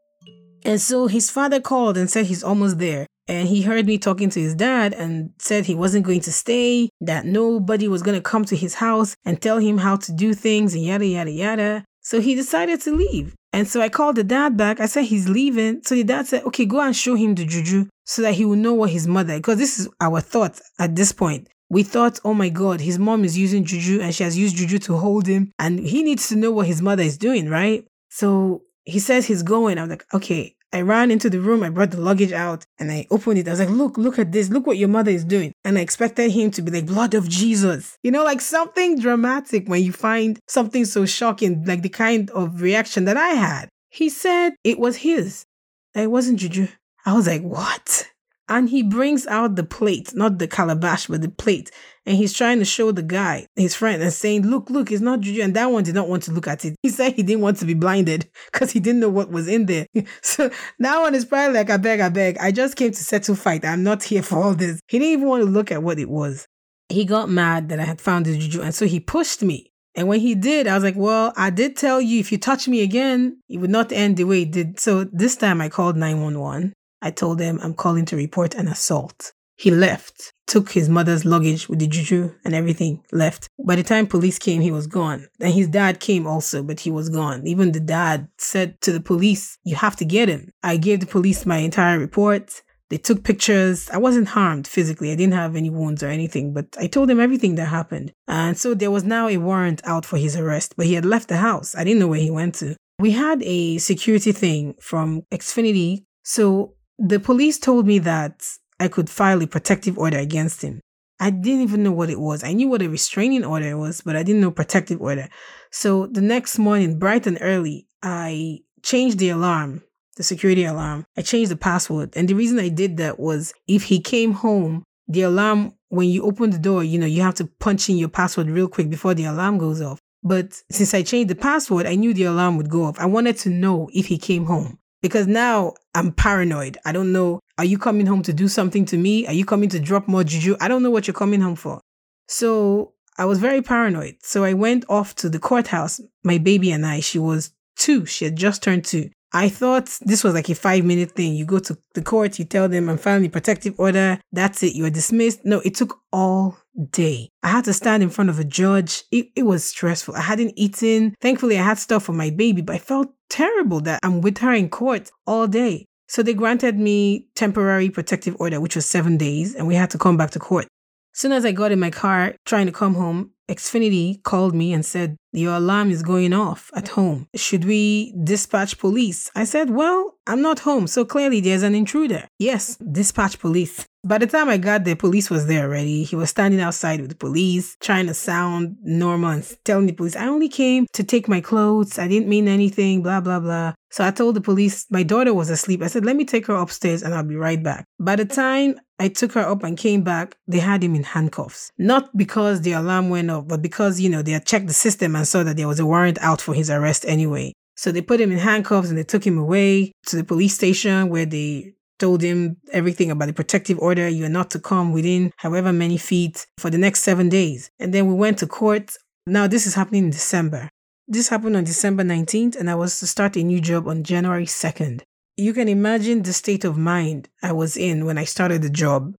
[0.63, 3.05] And so his father called and said he's almost there.
[3.27, 6.89] And he heard me talking to his dad and said he wasn't going to stay,
[7.01, 10.33] that nobody was going to come to his house and tell him how to do
[10.33, 11.85] things and yada, yada, yada.
[12.05, 13.33] So he decided to leave.
[13.51, 14.79] And so I called the dad back.
[14.79, 15.81] I said he's leaving.
[15.83, 18.57] So the dad said, okay, go and show him the juju so that he will
[18.57, 21.47] know what his mother, because this is our thought at this point.
[21.67, 24.77] We thought, oh my God, his mom is using juju and she has used juju
[24.79, 25.51] to hold him.
[25.57, 27.83] And he needs to know what his mother is doing, right?
[28.09, 29.79] So he says he's going.
[29.79, 33.07] I'm like, okay, I ran into the room, I brought the luggage out, and I
[33.09, 33.47] opened it.
[33.47, 34.49] I was like, look, look at this.
[34.49, 35.53] Look what your mother is doing.
[35.63, 37.97] And I expected him to be like, blood of Jesus.
[38.03, 42.61] You know, like something dramatic when you find something so shocking, like the kind of
[42.61, 43.69] reaction that I had.
[43.89, 45.45] He said it was his.
[45.93, 46.67] It wasn't Juju.
[47.05, 48.09] I was like, what?
[48.49, 51.71] And he brings out the plate, not the calabash, but the plate.
[52.05, 55.21] And he's trying to show the guy, his friend, and saying, Look, look, it's not
[55.21, 55.41] juju.
[55.41, 56.75] And that one did not want to look at it.
[56.83, 59.65] He said he didn't want to be blinded because he didn't know what was in
[59.65, 59.87] there.
[60.21, 62.37] so that one is probably like, I beg, I beg.
[62.37, 63.65] I just came to settle fight.
[63.65, 64.79] I'm not here for all this.
[64.87, 66.47] He didn't even want to look at what it was.
[66.89, 68.61] He got mad that I had found the juju.
[68.61, 69.71] And so he pushed me.
[69.95, 72.67] And when he did, I was like, well, I did tell you if you touch
[72.67, 74.79] me again, it would not end the way it did.
[74.79, 76.73] So this time I called 911.
[77.01, 79.31] I told them I'm calling to report an assault.
[79.57, 83.47] He left, took his mother's luggage with the juju and everything, left.
[83.65, 85.27] By the time police came, he was gone.
[85.39, 87.47] And his dad came also, but he was gone.
[87.47, 90.51] Even the dad said to the police, You have to get him.
[90.61, 92.61] I gave the police my entire report.
[92.89, 93.89] They took pictures.
[93.89, 95.11] I wasn't harmed physically.
[95.11, 98.11] I didn't have any wounds or anything, but I told them everything that happened.
[98.27, 101.29] And so there was now a warrant out for his arrest, but he had left
[101.29, 101.73] the house.
[101.75, 102.75] I didn't know where he went to.
[102.99, 106.03] We had a security thing from Xfinity.
[106.23, 108.47] So the police told me that
[108.79, 110.81] I could file a protective order against him.
[111.19, 112.43] I didn't even know what it was.
[112.43, 115.29] I knew what a restraining order was, but I didn't know protective order.
[115.71, 119.83] So the next morning, bright and early, I changed the alarm,
[120.17, 121.05] the security alarm.
[121.15, 122.13] I changed the password.
[122.17, 126.23] And the reason I did that was if he came home, the alarm, when you
[126.23, 129.13] open the door, you know, you have to punch in your password real quick before
[129.13, 129.99] the alarm goes off.
[130.21, 132.99] But since I changed the password, I knew the alarm would go off.
[132.99, 136.79] I wanted to know if he came home because now I'm paranoid.
[136.83, 137.39] I don't know.
[137.59, 139.27] Are you coming home to do something to me?
[139.27, 140.57] Are you coming to drop more juju?
[140.59, 141.79] I don't know what you're coming home for.
[142.27, 144.15] So I was very paranoid.
[144.23, 146.01] So I went off to the courthouse.
[146.23, 148.07] My baby and I, she was two.
[148.07, 149.11] She had just turned two.
[149.33, 151.33] I thought this was like a five minute thing.
[151.35, 154.19] You go to the court, you tell them I'm filing protective order.
[154.31, 154.75] That's it.
[154.75, 155.43] You're dismissed.
[155.43, 156.57] No, it took all
[156.91, 157.29] day.
[157.43, 159.03] I had to stand in front of a judge.
[159.11, 160.15] It, it was stressful.
[160.15, 161.15] I hadn't eaten.
[161.19, 164.53] Thankfully, I had stuff for my baby, but I felt terrible that I'm with her
[164.53, 165.85] in court all day.
[166.07, 169.97] So they granted me temporary protective order, which was seven days, and we had to
[169.97, 170.67] come back to court.
[171.13, 174.85] Soon as I got in my car trying to come home, Xfinity called me and
[174.85, 177.27] said, Your alarm is going off at home.
[177.35, 179.29] Should we dispatch police?
[179.35, 182.27] I said, Well, I'm not home, so clearly there's an intruder.
[182.39, 183.85] Yes, dispatch police.
[184.05, 186.03] By the time I got there, police was there already.
[186.03, 190.15] He was standing outside with the police, trying to sound normal and telling the police,
[190.15, 191.97] I only came to take my clothes.
[191.97, 193.73] I didn't mean anything, blah, blah, blah.
[193.89, 195.81] So I told the police my daughter was asleep.
[195.81, 197.85] I said, let me take her upstairs and I'll be right back.
[197.99, 201.71] By the time I took her up and came back, they had him in handcuffs.
[201.77, 205.15] Not because the alarm went off, but because, you know, they had checked the system
[205.15, 207.53] and saw that there was a warrant out for his arrest anyway.
[207.75, 211.09] So they put him in handcuffs and they took him away to the police station
[211.09, 214.07] where they told him everything about the protective order.
[214.07, 217.69] You're not to come within however many feet for the next seven days.
[217.79, 218.93] And then we went to court.
[219.27, 220.69] Now, this is happening in December.
[221.07, 224.45] This happened on December 19th, and I was to start a new job on January
[224.45, 225.01] 2nd.
[225.37, 229.13] You can imagine the state of mind I was in when I started the job.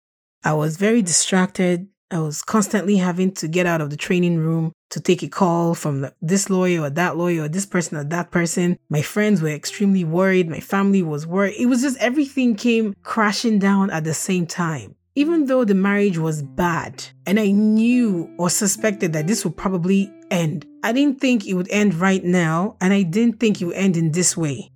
[0.44, 1.88] I was very distracted.
[2.10, 5.76] I was constantly having to get out of the training room to take a call
[5.76, 8.80] from this lawyer or that lawyer or this person or that person.
[8.88, 10.50] My friends were extremely worried.
[10.50, 11.56] My family was worried.
[11.60, 14.96] It was just everything came crashing down at the same time.
[15.14, 20.10] Even though the marriage was bad and I knew or suspected that this would probably
[20.32, 23.76] end, I didn't think it would end right now and I didn't think it would
[23.76, 24.72] end in this way.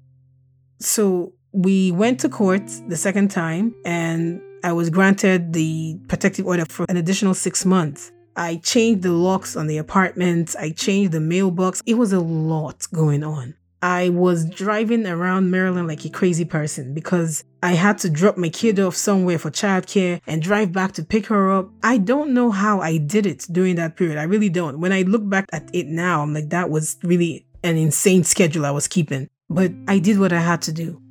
[0.80, 6.66] So we went to court the second time and I was granted the protective order
[6.66, 8.12] for an additional six months.
[8.36, 11.82] I changed the locks on the apartment, I changed the mailbox.
[11.86, 13.56] It was a lot going on.
[13.82, 18.50] I was driving around Maryland like a crazy person because I had to drop my
[18.50, 21.70] kid off somewhere for childcare and drive back to pick her up.
[21.82, 24.18] I don't know how I did it during that period.
[24.18, 24.80] I really don't.
[24.80, 28.66] When I look back at it now, I'm like, that was really an insane schedule
[28.66, 29.30] I was keeping.
[29.50, 31.02] But I did what I had to do.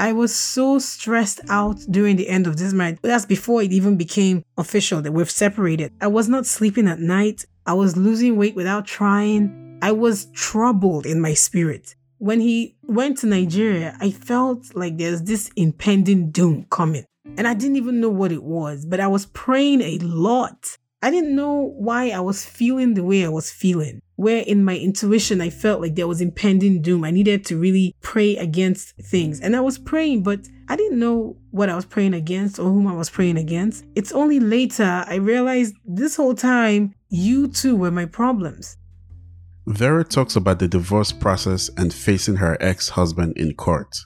[0.00, 2.96] I was so stressed out during the end of this marriage.
[3.02, 5.92] That's before it even became official that we've separated.
[6.00, 7.44] I was not sleeping at night.
[7.66, 9.78] I was losing weight without trying.
[9.82, 11.94] I was troubled in my spirit.
[12.16, 17.04] When he went to Nigeria, I felt like there's this impending doom coming.
[17.36, 20.78] And I didn't even know what it was, but I was praying a lot.
[21.02, 24.76] I didn't know why I was feeling the way I was feeling where in my
[24.76, 27.04] intuition I felt like there was impending doom.
[27.04, 29.40] I needed to really pray against things.
[29.40, 32.86] And I was praying, but I didn't know what I was praying against or whom
[32.86, 33.86] I was praying against.
[33.94, 38.76] It's only later I realized this whole time you two were my problems.
[39.66, 43.96] Vera talks about the divorce process and facing her ex husband in court.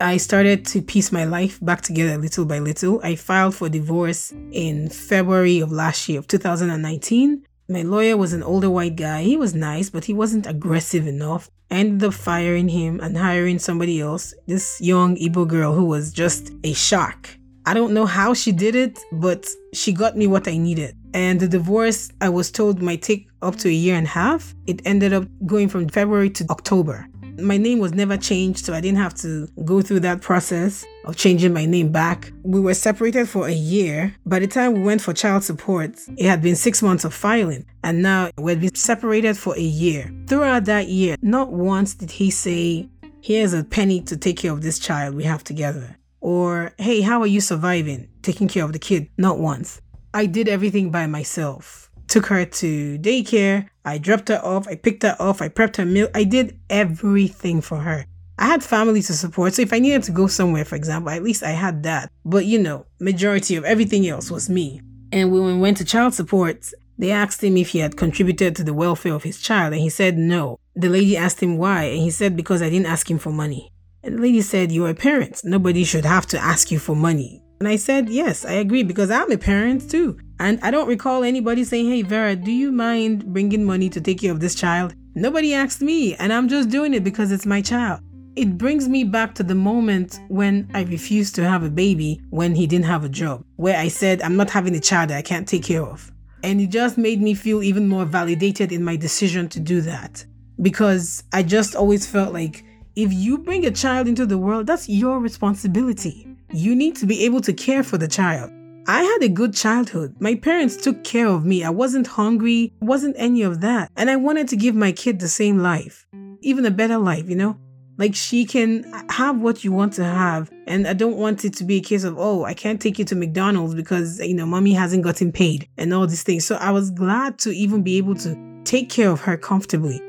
[0.00, 3.02] I started to piece my life back together little by little.
[3.04, 7.44] I filed for divorce in February of last year, of 2019.
[7.72, 9.22] My lawyer was an older white guy.
[9.22, 11.48] He was nice, but he wasn't aggressive enough.
[11.70, 16.12] I ended up firing him and hiring somebody else, this young Igbo girl who was
[16.12, 17.30] just a shark.
[17.64, 20.94] I don't know how she did it, but she got me what I needed.
[21.14, 24.54] And the divorce, I was told, might take up to a year and a half.
[24.66, 27.08] It ended up going from February to October.
[27.42, 31.16] My name was never changed, so I didn't have to go through that process of
[31.16, 32.32] changing my name back.
[32.44, 34.14] We were separated for a year.
[34.24, 37.66] By the time we went for child support, it had been six months of filing,
[37.82, 40.12] and now we had been separated for a year.
[40.28, 42.88] Throughout that year, not once did he say,
[43.20, 45.96] Here's a penny to take care of this child we have together.
[46.20, 48.08] Or, Hey, how are you surviving?
[48.22, 49.08] Taking care of the kid.
[49.16, 49.80] Not once.
[50.14, 53.68] I did everything by myself took her to daycare.
[53.86, 54.68] I dropped her off.
[54.68, 55.40] I picked her up.
[55.40, 56.08] I prepped her meal.
[56.14, 58.04] I did everything for her.
[58.38, 61.22] I had family to support, so if I needed to go somewhere, for example, at
[61.22, 62.10] least I had that.
[62.24, 64.82] But you know, majority of everything else was me.
[65.10, 68.64] And when we went to child support, they asked him if he had contributed to
[68.64, 70.58] the welfare of his child, and he said no.
[70.74, 73.70] The lady asked him why, and he said because I didn't ask him for money.
[74.02, 75.42] And the lady said, You're a parent.
[75.44, 77.41] Nobody should have to ask you for money.
[77.62, 80.18] And I said, Yes, I agree because I'm a parent too.
[80.40, 84.20] And I don't recall anybody saying, Hey, Vera, do you mind bringing money to take
[84.20, 84.96] care of this child?
[85.14, 88.00] Nobody asked me, and I'm just doing it because it's my child.
[88.34, 92.56] It brings me back to the moment when I refused to have a baby when
[92.56, 95.22] he didn't have a job, where I said, I'm not having a child that I
[95.22, 96.10] can't take care of.
[96.42, 100.24] And it just made me feel even more validated in my decision to do that.
[100.60, 102.64] Because I just always felt like
[102.96, 106.26] if you bring a child into the world, that's your responsibility.
[106.54, 108.52] You need to be able to care for the child.
[108.86, 110.16] I had a good childhood.
[110.20, 111.64] My parents took care of me.
[111.64, 113.90] I wasn't hungry, wasn't any of that.
[113.96, 116.06] And I wanted to give my kid the same life,
[116.42, 117.56] even a better life, you know?
[117.96, 120.50] Like she can have what you want to have.
[120.66, 123.06] And I don't want it to be a case of, oh, I can't take you
[123.06, 126.44] to McDonald's because, you know, mommy hasn't gotten paid and all these things.
[126.44, 130.02] So I was glad to even be able to take care of her comfortably.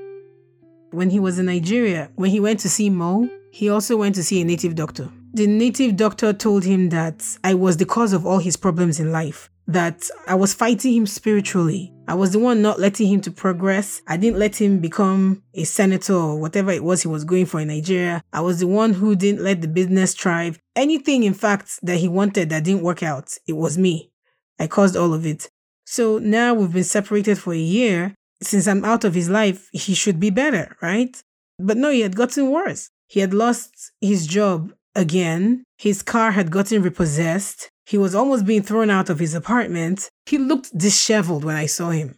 [0.92, 4.24] When he was in Nigeria, when he went to see Mo, he also went to
[4.24, 5.10] see a native doctor.
[5.36, 9.12] The native doctor told him that I was the cause of all his problems in
[9.12, 11.92] life, that I was fighting him spiritually.
[12.08, 14.04] I was the one not letting him to progress.
[14.06, 17.60] I didn't let him become a senator or whatever it was he was going for
[17.60, 18.24] in Nigeria.
[18.32, 20.60] I was the one who didn't let the business thrive.
[20.76, 24.12] Anything, in fact, that he wanted that didn't work out, it was me.
[24.60, 25.50] I caused all of it.
[25.88, 28.14] So now we've been separated for a year.
[28.44, 31.24] Since I'm out of his life, he should be better, right?
[31.58, 32.92] But no, he had gotten worse.
[33.08, 37.70] He had lost his job Again, his car had gotten repossessed.
[37.86, 40.10] He was almost being thrown out of his apartment.
[40.26, 42.16] He looked disheveled when I saw him.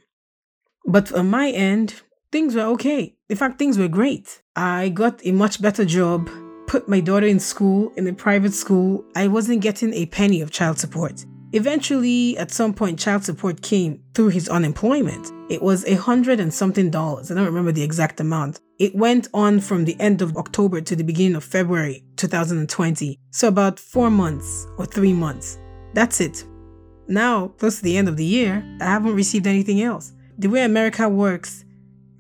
[0.85, 2.01] But on my end,
[2.31, 3.15] things were okay.
[3.29, 4.41] In fact, things were great.
[4.55, 6.29] I got a much better job,
[6.67, 9.03] put my daughter in school, in a private school.
[9.15, 11.25] I wasn't getting a penny of child support.
[11.53, 15.31] Eventually, at some point, child support came through his unemployment.
[15.49, 17.31] It was a hundred and something dollars.
[17.31, 18.59] I don't remember the exact amount.
[18.77, 23.17] It went on from the end of October to the beginning of February 2020.
[23.31, 25.57] So about four months or three months.
[25.93, 26.43] That's it.
[27.07, 30.11] Now, close to the end of the year, I haven't received anything else.
[30.37, 31.63] The way America works,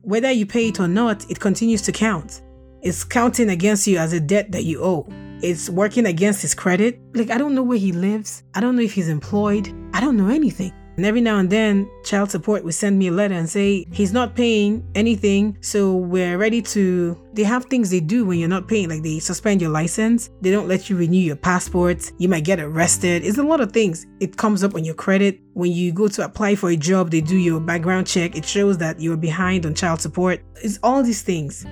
[0.01, 2.41] whether you pay it or not, it continues to count.
[2.81, 5.05] It's counting against you as a debt that you owe.
[5.41, 7.01] It's working against his credit.
[7.13, 8.43] Like, I don't know where he lives.
[8.53, 9.67] I don't know if he's employed.
[9.93, 10.71] I don't know anything.
[10.97, 14.13] And every now and then, child support would send me a letter and say, he's
[14.13, 17.17] not paying anything, so we're ready to.
[17.33, 20.51] They have things they do when you're not paying, like they suspend your license, they
[20.51, 23.25] don't let you renew your passport, you might get arrested.
[23.25, 24.05] It's a lot of things.
[24.21, 25.41] It comes up on your credit.
[25.53, 28.77] When you go to apply for a job, they do your background check, it shows
[28.77, 30.41] that you're behind on child support.
[30.63, 31.65] It's all these things.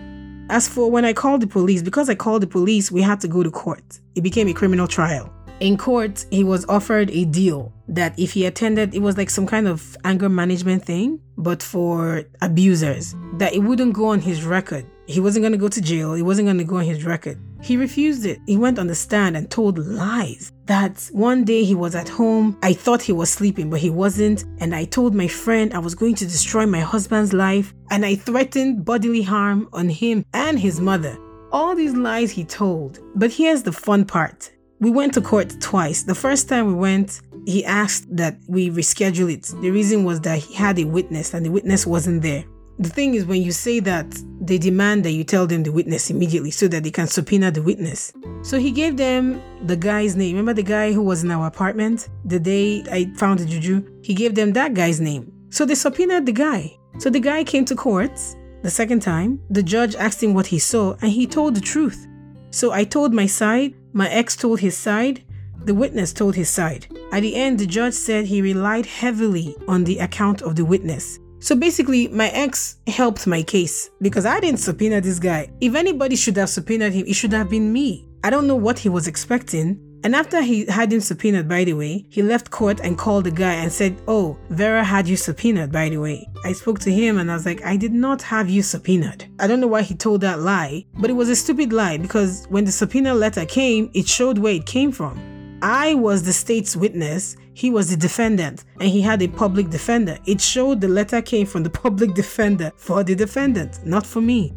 [0.49, 3.29] As for when I called the police, because I called the police, we had to
[3.29, 4.01] go to court.
[4.15, 5.33] It became a criminal trial.
[5.59, 9.47] In court, he was offered a deal that if he attended, it was like some
[9.47, 14.85] kind of anger management thing, but for abusers, that it wouldn't go on his record.
[15.05, 17.39] He wasn't going to go to jail, it wasn't going to go on his record.
[17.61, 18.41] He refused it.
[18.45, 22.57] He went on the stand and told lies that one day he was at home.
[22.61, 24.43] I thought he was sleeping, but he wasn't.
[24.59, 27.73] And I told my friend I was going to destroy my husband's life.
[27.89, 31.17] And I threatened bodily harm on him and his mother.
[31.53, 32.99] All these lies he told.
[33.15, 34.51] But here's the fun part
[34.83, 36.03] we went to court twice.
[36.03, 39.43] The first time we went, he asked that we reschedule it.
[39.61, 42.43] The reason was that he had a witness and the witness wasn't there.
[42.79, 44.07] The thing is, when you say that,
[44.41, 47.61] they demand that you tell them the witness immediately so that they can subpoena the
[47.61, 48.11] witness.
[48.41, 50.35] So he gave them the guy's name.
[50.35, 54.01] Remember the guy who was in our apartment the day I found the juju?
[54.01, 55.31] He gave them that guy's name.
[55.49, 56.75] So they subpoenaed the guy.
[56.97, 58.19] So the guy came to court
[58.63, 59.39] the second time.
[59.49, 62.07] The judge asked him what he saw and he told the truth.
[62.49, 65.23] So I told my side, my ex told his side,
[65.65, 66.87] the witness told his side.
[67.11, 71.19] At the end, the judge said he relied heavily on the account of the witness.
[71.39, 75.49] So basically, my ex helped my case because I didn't subpoena this guy.
[75.61, 78.07] If anybody should have subpoenaed him, it should have been me.
[78.23, 81.73] I don't know what he was expecting, and after he had him subpoenaed, by the
[81.73, 85.71] way, he left court and called the guy and said, Oh, Vera had you subpoenaed,
[85.71, 86.27] by the way.
[86.43, 89.29] I spoke to him and I was like, I did not have you subpoenaed.
[89.39, 92.45] I don't know why he told that lie, but it was a stupid lie because
[92.49, 95.19] when the subpoena letter came, it showed where it came from.
[95.61, 100.17] I was the state's witness, he was the defendant, and he had a public defender.
[100.25, 104.53] It showed the letter came from the public defender for the defendant, not for me.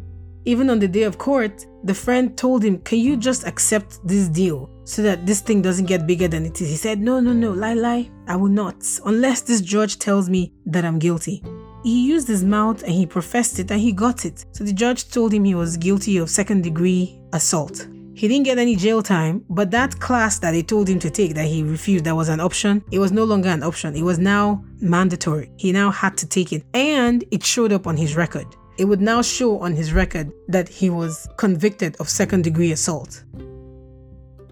[0.47, 4.29] Even on the day of court, the friend told him, Can you just accept this
[4.29, 6.69] deal so that this thing doesn't get bigger than it is?
[6.69, 8.09] He said, No, no, no, lie, lie.
[8.27, 11.43] I will not, unless this judge tells me that I'm guilty.
[11.83, 14.45] He used his mouth and he professed it and he got it.
[14.53, 17.85] So the judge told him he was guilty of second degree assault.
[18.13, 21.35] He didn't get any jail time, but that class that they told him to take
[21.35, 23.97] that he refused, that was an option, it was no longer an option.
[23.97, 25.51] It was now mandatory.
[25.57, 29.01] He now had to take it and it showed up on his record it would
[29.01, 33.23] now show on his record that he was convicted of second degree assault.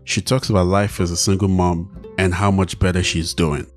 [0.03, 3.67] She talks about life as a single mom and how much better she's doing.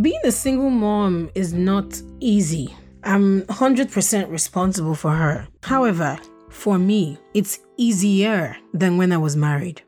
[0.00, 2.74] Being a single mom is not easy.
[3.04, 5.46] I'm 100% responsible for her.
[5.62, 6.18] However,
[6.50, 9.82] for me, it's easier than when I was married.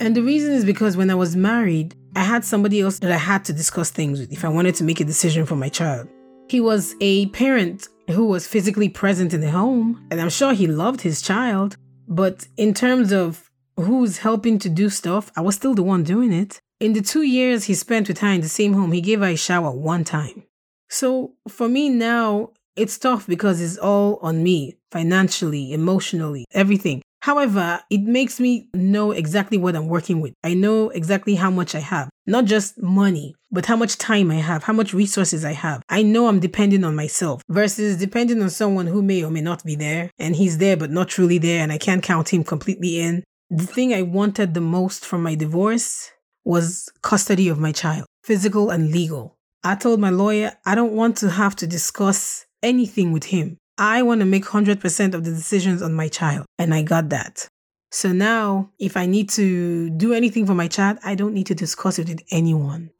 [0.00, 3.18] And the reason is because when I was married, I had somebody else that I
[3.18, 6.08] had to discuss things with if I wanted to make a decision for my child.
[6.48, 10.66] He was a parent who was physically present in the home, and I'm sure he
[10.66, 11.76] loved his child.
[12.08, 16.32] But in terms of who's helping to do stuff, I was still the one doing
[16.32, 16.60] it.
[16.78, 19.26] In the two years he spent with her in the same home, he gave her
[19.26, 20.44] a shower one time.
[20.88, 27.02] So for me now, it's tough because it's all on me financially, emotionally, everything.
[27.26, 30.32] However, it makes me know exactly what I'm working with.
[30.44, 34.36] I know exactly how much I have, not just money, but how much time I
[34.36, 35.82] have, how much resources I have.
[35.88, 39.64] I know I'm depending on myself versus depending on someone who may or may not
[39.64, 43.00] be there and he's there but not truly there and I can't count him completely
[43.00, 43.24] in.
[43.50, 46.12] The thing I wanted the most from my divorce
[46.44, 49.36] was custody of my child, physical and legal.
[49.64, 53.58] I told my lawyer I don't want to have to discuss anything with him.
[53.78, 57.46] I want to make 100% of the decisions on my child, and I got that.
[57.90, 61.54] So now, if I need to do anything for my child, I don't need to
[61.54, 62.90] discuss it with anyone.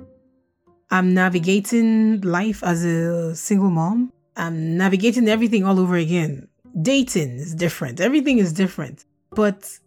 [0.91, 4.13] I'm navigating life as a single mom.
[4.37, 6.47] I'm navigating everything all over again.
[6.81, 9.07] Dating is different, everything is different.
[9.31, 9.79] But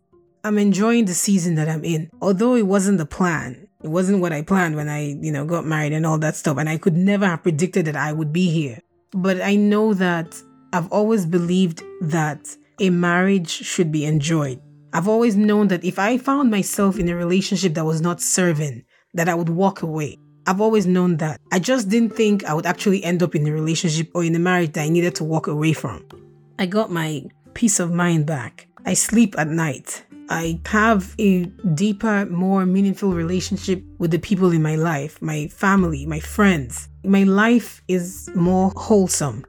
[0.44, 2.10] I'm enjoying the season that I'm in.
[2.20, 5.66] Although it wasn't the plan, it wasn't what I planned when I, you know, got
[5.66, 6.58] married and all that stuff.
[6.58, 8.80] And I could never have predicted that I would be here.
[9.12, 10.42] But I know that
[10.72, 14.62] I've always believed that a marriage should be enjoyed.
[14.94, 18.84] I've always known that if I found myself in a relationship that was not serving,
[19.14, 20.18] that I would walk away.
[20.48, 21.40] I've always known that.
[21.52, 24.40] I just didn't think I would actually end up in a relationship or in a
[24.40, 26.06] marriage that I needed to walk away from.
[26.58, 28.68] I got my peace of mind back.
[28.86, 30.04] I sleep at night.
[30.30, 36.06] I have a deeper, more meaningful relationship with the people in my life, my family,
[36.06, 36.88] my friends.
[37.04, 39.46] My life is more wholesome.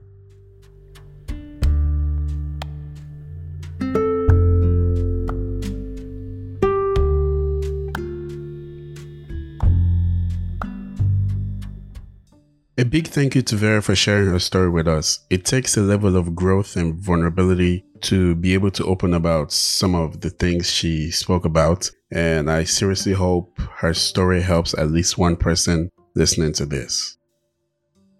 [12.80, 15.26] A big thank you to Vera for sharing her story with us.
[15.28, 19.94] It takes a level of growth and vulnerability to be able to open about some
[19.94, 21.90] of the things she spoke about.
[22.10, 27.18] And I seriously hope her story helps at least one person listening to this.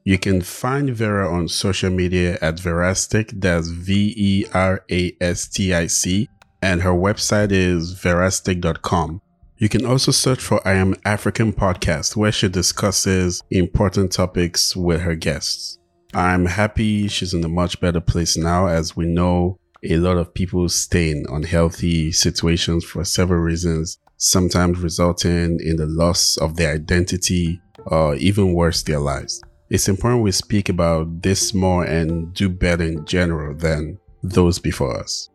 [0.04, 5.48] You can find Vera on social media at Verastic, that's V E R A S
[5.48, 6.28] T I C,
[6.61, 9.22] and her website is verastic.com.
[9.61, 15.02] You can also search for I Am African podcast, where she discusses important topics with
[15.02, 15.78] her guests.
[16.14, 20.32] I'm happy she's in a much better place now, as we know a lot of
[20.32, 26.72] people stay in unhealthy situations for several reasons, sometimes resulting in the loss of their
[26.72, 29.42] identity or even worse, their lives.
[29.68, 34.98] It's important we speak about this more and do better in general than those before
[34.98, 35.28] us.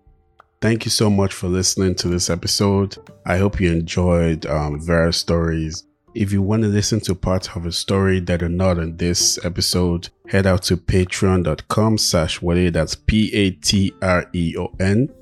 [0.62, 2.98] Thank you so much for listening to this episode.
[3.26, 5.86] I hope you enjoyed um, Vera's stories.
[6.16, 9.38] If you want to listen to parts of a story that are not in this
[9.44, 12.72] episode, head out to patreon.com slash Wole.
[12.72, 13.50] That's P-A-T-R-E-O-N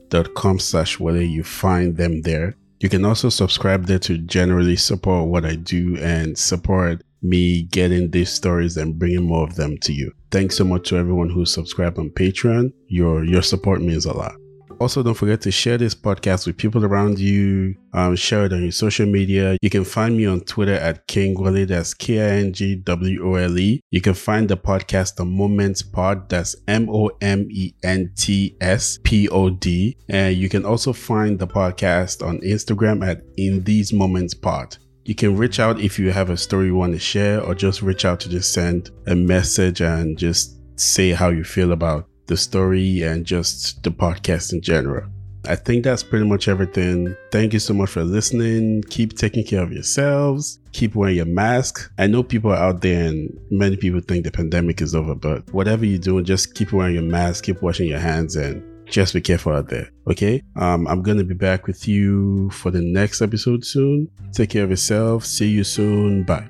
[0.09, 1.21] dot com slash Wole.
[1.21, 2.55] You find them there.
[2.79, 8.11] You can also subscribe there to generally support what I do and support me getting
[8.11, 10.11] these stories and bringing more of them to you.
[10.29, 12.73] Thanks so much to everyone who subscribed on Patreon.
[12.87, 14.35] Your your support means a lot.
[14.79, 17.75] Also, don't forget to share this podcast with people around you.
[17.93, 19.57] Um, share it on your social media.
[19.61, 21.65] You can find me on Twitter at King Wole.
[21.65, 23.81] That's K I N G W O L E.
[23.91, 26.27] You can find the podcast The Moments Pod.
[26.29, 29.97] That's M O M E N T S P O D.
[30.09, 34.77] And you can also find the podcast on Instagram at In These Moments Pod.
[35.05, 37.81] You can reach out if you have a story you want to share, or just
[37.81, 42.37] reach out to just send a message and just say how you feel about the
[42.37, 45.09] story and just the podcast in general.
[45.45, 47.15] I think that's pretty much everything.
[47.31, 48.81] Thank you so much for listening.
[48.89, 50.59] Keep taking care of yourselves.
[50.71, 51.91] Keep wearing your mask.
[51.97, 55.53] I know people are out there and many people think the pandemic is over, but
[55.53, 59.21] whatever you're doing, just keep wearing your mask, keep washing your hands, and just be
[59.21, 59.89] careful out there.
[60.09, 60.41] Okay.
[60.55, 64.09] Um, I'm going to be back with you for the next episode soon.
[64.31, 65.25] Take care of yourself.
[65.25, 66.23] See you soon.
[66.23, 66.47] Bye.